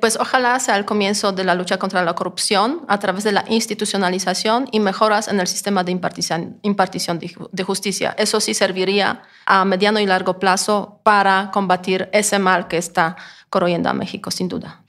pues 0.00 0.16
ojalá 0.16 0.58
sea 0.60 0.76
el 0.76 0.84
comienzo 0.84 1.32
de 1.32 1.44
la 1.44 1.54
lucha 1.54 1.78
contra 1.78 2.04
la 2.04 2.14
corrupción 2.14 2.82
a 2.88 2.98
través 2.98 3.24
de 3.24 3.32
la 3.32 3.44
institucionalización 3.48 4.68
y 4.70 4.80
mejoras 4.80 5.28
en 5.28 5.40
el 5.40 5.46
sistema 5.46 5.82
de 5.82 5.92
impartición, 5.92 7.18
de 7.52 7.62
justicia. 7.62 8.14
Eso 8.18 8.40
sí 8.40 8.54
serviría 8.54 9.22
a 9.46 9.64
mediano 9.64 10.00
y 10.00 10.06
largo 10.06 10.38
plazo 10.38 11.00
para 11.02 11.50
combatir 11.52 12.08
ese 12.12 12.38
mal 12.38 12.68
que 12.68 12.76
está 12.76 13.16
corroyendo 13.48 13.88
a 13.88 13.94
México, 13.94 14.30
sin 14.30 14.48
duda. 14.48 14.82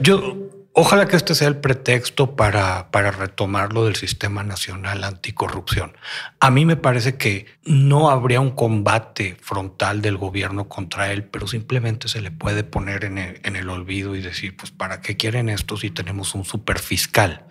yo 0.00 0.36
ojalá 0.72 1.06
que 1.06 1.16
este 1.16 1.34
sea 1.34 1.48
el 1.48 1.56
pretexto 1.56 2.34
para, 2.34 2.90
para 2.90 3.10
retomar 3.10 3.72
lo 3.72 3.84
del 3.84 3.96
Sistema 3.96 4.42
Nacional 4.42 5.04
Anticorrupción. 5.04 5.96
A 6.40 6.50
mí 6.50 6.64
me 6.64 6.76
parece 6.76 7.16
que 7.16 7.46
no 7.64 8.10
habría 8.10 8.40
un 8.40 8.50
combate 8.50 9.36
frontal 9.40 10.02
del 10.02 10.16
gobierno 10.16 10.68
contra 10.68 11.12
él, 11.12 11.24
pero 11.24 11.46
simplemente 11.46 12.08
se 12.08 12.20
le 12.20 12.30
puede 12.30 12.64
poner 12.64 13.04
en 13.04 13.18
el, 13.18 13.40
en 13.44 13.56
el 13.56 13.68
olvido 13.68 14.16
y 14.16 14.22
decir, 14.22 14.56
pues, 14.56 14.70
¿para 14.70 15.00
qué 15.00 15.16
quieren 15.16 15.48
esto 15.48 15.76
si 15.76 15.90
tenemos 15.90 16.34
un 16.34 16.44
superfiscal? 16.44 17.46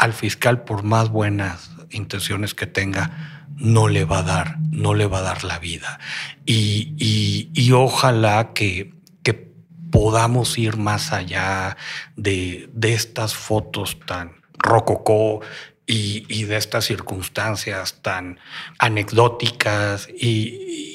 al 0.00 0.14
fiscal, 0.14 0.62
por 0.64 0.82
más 0.82 1.10
buenas 1.10 1.72
intenciones 1.90 2.54
que 2.54 2.66
tenga, 2.66 3.39
no 3.60 3.88
le 3.88 4.04
va 4.04 4.18
a 4.18 4.22
dar, 4.22 4.58
no 4.70 4.94
le 4.94 5.06
va 5.06 5.18
a 5.18 5.22
dar 5.22 5.44
la 5.44 5.58
vida. 5.58 6.00
Y, 6.46 7.70
ojalá 7.72 8.52
que, 8.54 8.94
que, 9.22 9.50
podamos 9.90 10.58
ir 10.58 10.76
más 10.76 11.12
allá 11.12 11.76
de, 12.16 12.70
estas 12.82 13.34
fotos 13.34 13.98
tan 14.06 14.32
rococó 14.58 15.40
y, 15.86 16.44
de 16.44 16.56
estas 16.56 16.86
circunstancias 16.86 18.00
tan 18.02 18.38
anecdóticas 18.78 20.08
y, 20.08 20.90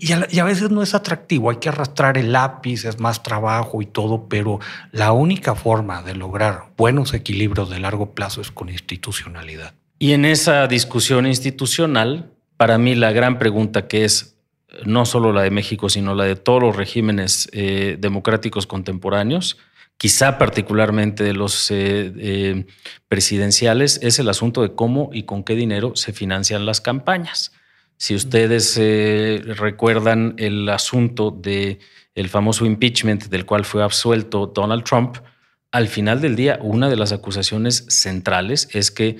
y 0.00 0.12
a, 0.12 0.44
veces 0.44 0.70
no 0.70 0.82
es 0.82 0.94
atractivo, 0.94 1.50
hay 1.50 1.56
que 1.56 1.68
arrastrar 1.68 2.18
el 2.18 2.32
lápiz, 2.32 2.84
es 2.84 3.00
más 3.00 3.22
trabajo 3.22 3.80
y 3.80 3.86
todo, 3.86 4.28
pero 4.28 4.60
la 4.92 5.12
única 5.12 5.54
forma 5.54 6.02
de 6.02 6.14
lograr 6.14 6.66
buenos 6.76 7.14
equilibrios 7.14 7.70
de 7.70 7.78
largo 7.80 8.14
plazo 8.14 8.40
es 8.40 8.50
con 8.50 8.68
institucionalidad. 8.68 9.74
Y 9.98 10.12
en 10.12 10.24
esa 10.24 10.66
discusión 10.68 11.26
institucional, 11.26 12.30
para 12.56 12.78
mí 12.78 12.94
la 12.94 13.12
gran 13.12 13.38
pregunta 13.38 13.88
que 13.88 14.04
es 14.04 14.38
no 14.84 15.06
solo 15.06 15.32
la 15.32 15.42
de 15.42 15.50
México, 15.50 15.88
sino 15.88 16.14
la 16.14 16.24
de 16.24 16.36
todos 16.36 16.62
los 16.62 16.76
regímenes 16.76 17.48
eh, 17.52 17.96
democráticos 17.98 18.66
contemporáneos, 18.66 19.58
quizá 19.96 20.38
particularmente 20.38 21.24
de 21.24 21.32
los 21.32 21.70
eh, 21.70 22.12
eh, 22.16 22.66
presidenciales, 23.08 23.98
es 24.02 24.18
el 24.18 24.28
asunto 24.28 24.62
de 24.62 24.74
cómo 24.74 25.10
y 25.12 25.24
con 25.24 25.42
qué 25.42 25.54
dinero 25.54 25.96
se 25.96 26.12
financian 26.12 26.66
las 26.66 26.80
campañas. 26.80 27.52
Si 27.96 28.14
ustedes 28.14 28.76
recuerdan 29.58 30.36
el 30.38 30.68
asunto 30.68 31.32
de 31.32 31.80
el 32.14 32.28
famoso 32.28 32.64
impeachment 32.64 33.24
del 33.24 33.44
cual 33.44 33.64
fue 33.64 33.82
absuelto 33.82 34.46
Donald 34.46 34.84
Trump, 34.84 35.16
al 35.72 35.88
final 35.88 36.20
del 36.20 36.36
día 36.36 36.60
una 36.62 36.88
de 36.88 36.94
las 36.94 37.10
acusaciones 37.10 37.86
centrales 37.88 38.68
es 38.72 38.92
que 38.92 39.16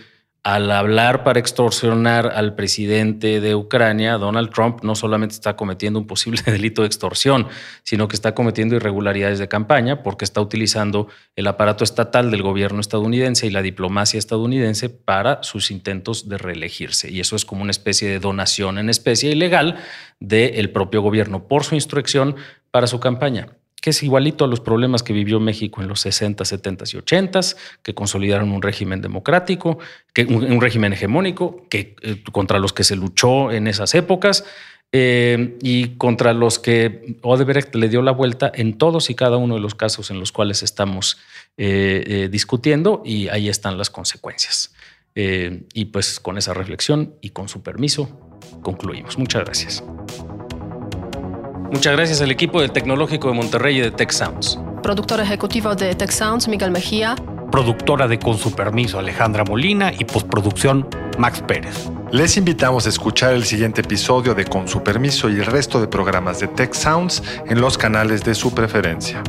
al 0.49 0.71
hablar 0.71 1.25
para 1.25 1.39
extorsionar 1.39 2.33
al 2.35 2.55
presidente 2.55 3.39
de 3.39 3.55
Ucrania, 3.55 4.17
Donald 4.17 4.49
Trump 4.49 4.83
no 4.83 4.95
solamente 4.95 5.35
está 5.35 5.57
cometiendo 5.57 5.99
un 5.99 6.07
posible 6.07 6.41
delito 6.47 6.81
de 6.81 6.87
extorsión, 6.87 7.49
sino 7.83 8.09
que 8.09 8.17
está 8.17 8.35
cometiendo 8.35 8.75
irregularidades 8.75 9.39
de 9.39 9.47
campaña 9.47 10.03
porque 10.03 10.25
está 10.25 10.41
utilizando 10.41 11.09
el 11.37 11.49
aparato 11.49 11.85
estatal 11.85 12.31
del 12.31 12.41
gobierno 12.41 12.81
estadounidense 12.81 13.47
y 13.47 13.51
la 13.51 13.61
diplomacia 13.61 14.17
estadounidense 14.17 14.89
para 14.89 15.43
sus 15.43 15.71
intentos 15.71 16.31
de 16.31 16.39
reelegirse. 16.39 17.11
Y 17.11 17.21
eso 17.21 17.37
es 17.37 17.45
como 17.45 17.61
una 17.61 17.71
especie 17.71 18.09
de 18.09 18.19
donación 18.19 18.79
en 18.79 18.89
especie 18.89 19.31
ilegal 19.31 19.77
del 20.19 20.71
propio 20.71 21.03
gobierno 21.03 21.47
por 21.47 21.65
su 21.65 21.75
instrucción 21.75 22.37
para 22.71 22.87
su 22.87 23.01
campaña. 23.01 23.58
Que 23.81 23.91
es 23.91 24.03
igualito 24.03 24.45
a 24.45 24.49
los 24.49 24.61
problemas 24.61 25.03
que 25.03 25.13
vivió 25.13 25.41
México 25.41 25.81
en 25.81 25.89
los 25.89 26.01
60, 26.01 26.45
70 26.45 26.85
y 26.93 26.97
80, 26.97 27.41
que 27.83 27.95
consolidaron 27.95 28.51
un 28.51 28.63
régimen 28.63 29.01
democrático, 29.01 29.79
que, 30.13 30.25
un, 30.25 30.61
régimen 30.61 30.93
hegemónico, 30.93 31.65
que, 31.69 31.95
eh, 32.03 32.23
contra 32.33 32.59
los 32.59 32.73
que 32.73 32.85
se 32.85 32.97
luchó 32.97 33.53
en 33.53 33.69
esas 33.69 33.95
épocas 33.95 34.45
eh, 34.91 35.57
y 35.63 35.97
contra 35.97 36.33
los 36.33 36.59
que 36.59 37.19
Odebrecht 37.23 37.75
le 37.75 37.89
dio 37.89 38.03
la 38.03 38.13
vuelta 38.13 38.51
en 38.53 38.79
todos 38.79 39.11
y 39.11 39.15
cada 39.15 39.37
uno 39.37 39.55
de 39.55 39.61
los 39.61 39.75
casos 39.75 40.11
en 40.11 40.19
los 40.19 40.33
cuales 40.33 40.63
estamos 40.63 41.19
eh, 41.57 42.29
discutiendo 42.31 43.03
y 43.05 43.29
ahí 43.29 43.49
están 43.49 43.79
las 43.79 43.91
consecuencias. 43.91 44.75
y 45.15 45.85
pues 45.87 46.21
con 46.21 46.39
esa 46.39 46.55
reflexión 46.55 47.15
y 47.21 47.31
con 47.31 47.49
su 47.49 47.63
permiso 47.63 48.09
concluimos. 48.63 49.19
Muchas 49.19 49.45
gracias. 49.45 49.83
Muchas 51.71 51.93
gracias 51.93 52.23
al 52.23 52.31
equipo 52.31 52.63
del 52.63 52.73
Tecnológico 52.73 53.29
de 53.29 53.35
Monterrey 53.35 53.77
y 53.77 53.81
de 53.81 53.91
Tech 53.91 54.11
Sounds. 54.11 54.59
Productor 54.83 55.21
ejecutivo 55.21 55.75
de 55.75 55.95
Tech 55.95 56.11
Sounds, 56.11 56.49
Miguel 56.49 56.71
Mejía. 56.71 57.15
Productora 57.53 58.09
de 58.09 58.19
Con 58.19 58.39
su 58.39 58.53
permiso, 58.53 58.99
Alejandra 58.99 59.45
Molina. 59.45 59.93
Y 59.93 60.05
postproducción, 60.07 60.89
Max 61.19 61.43
Pérez. 61.47 61.91
Les 62.11 62.39
invitamos 62.39 62.87
a 62.87 62.89
escuchar 62.89 63.35
el 63.35 63.45
siguiente 63.45 63.83
episodio 63.83 64.35
de 64.35 64.47
Con 64.47 64.67
su 64.67 64.83
permiso 64.83 65.29
y 65.29 65.35
el 65.35 65.47
resto 65.47 65.79
de 65.79 65.89
programas 65.89 66.41
de 66.41 66.49
Tech 66.49 66.73
Sounds 66.73 67.23
en 67.47 67.61
los 67.61 67.77
canales 67.77 68.25
de 68.25 68.35
su 68.35 68.55
preferencia. 68.55 69.23